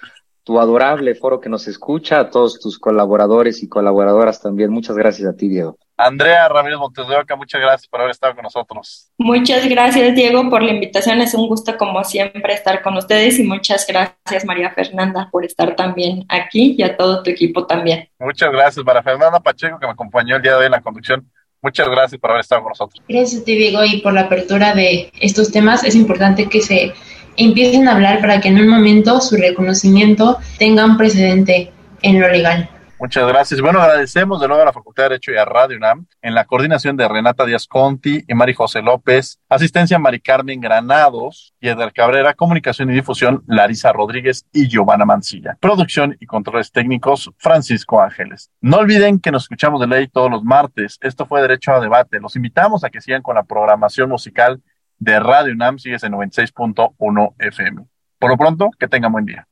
[0.43, 4.71] tu adorable foro que nos escucha, a todos tus colaboradores y colaboradoras también.
[4.71, 5.77] Muchas gracias a ti, Diego.
[5.97, 9.11] Andrea Ramírez Montes de Oca, muchas gracias por haber estado con nosotros.
[9.19, 11.21] Muchas gracias, Diego, por la invitación.
[11.21, 15.75] Es un gusto, como siempre, estar con ustedes y muchas gracias, María Fernanda, por estar
[15.75, 18.09] también aquí y a todo tu equipo también.
[18.19, 21.29] Muchas gracias, María Fernanda Pacheco, que me acompañó el día de hoy en la conducción.
[21.61, 23.03] Muchas gracias por haber estado con nosotros.
[23.07, 25.83] Gracias Diego, y por la apertura de estos temas.
[25.83, 26.93] Es importante que se
[27.37, 31.71] empiecen a hablar para que en un momento su reconocimiento tenga un precedente
[32.01, 32.69] en lo legal.
[33.01, 33.59] Muchas gracias.
[33.61, 36.45] Bueno, agradecemos de nuevo a la Facultad de Derecho y a Radio UNAM en la
[36.45, 41.93] coordinación de Renata Díaz Conti y Mari José López, asistencia Mari Carmen Granados, y Edgar
[41.93, 45.57] Cabrera, comunicación y difusión Larisa Rodríguez y Giovanna Mancilla.
[45.59, 48.51] Producción y controles técnicos Francisco Ángeles.
[48.61, 50.99] No olviden que nos escuchamos de ley todos los martes.
[51.01, 52.19] Esto fue Derecho a Debate.
[52.19, 54.61] Los invitamos a que sigan con la programación musical
[55.01, 57.81] de Radio UNAM, sigues en 96.1 FM.
[58.19, 59.47] Por lo pronto, que tengan buen día.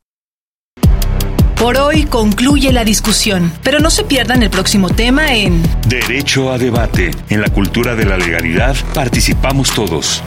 [1.60, 6.58] Por hoy concluye la discusión, pero no se pierdan el próximo tema en Derecho a
[6.58, 7.12] debate.
[7.30, 10.24] En la cultura de la legalidad participamos todos.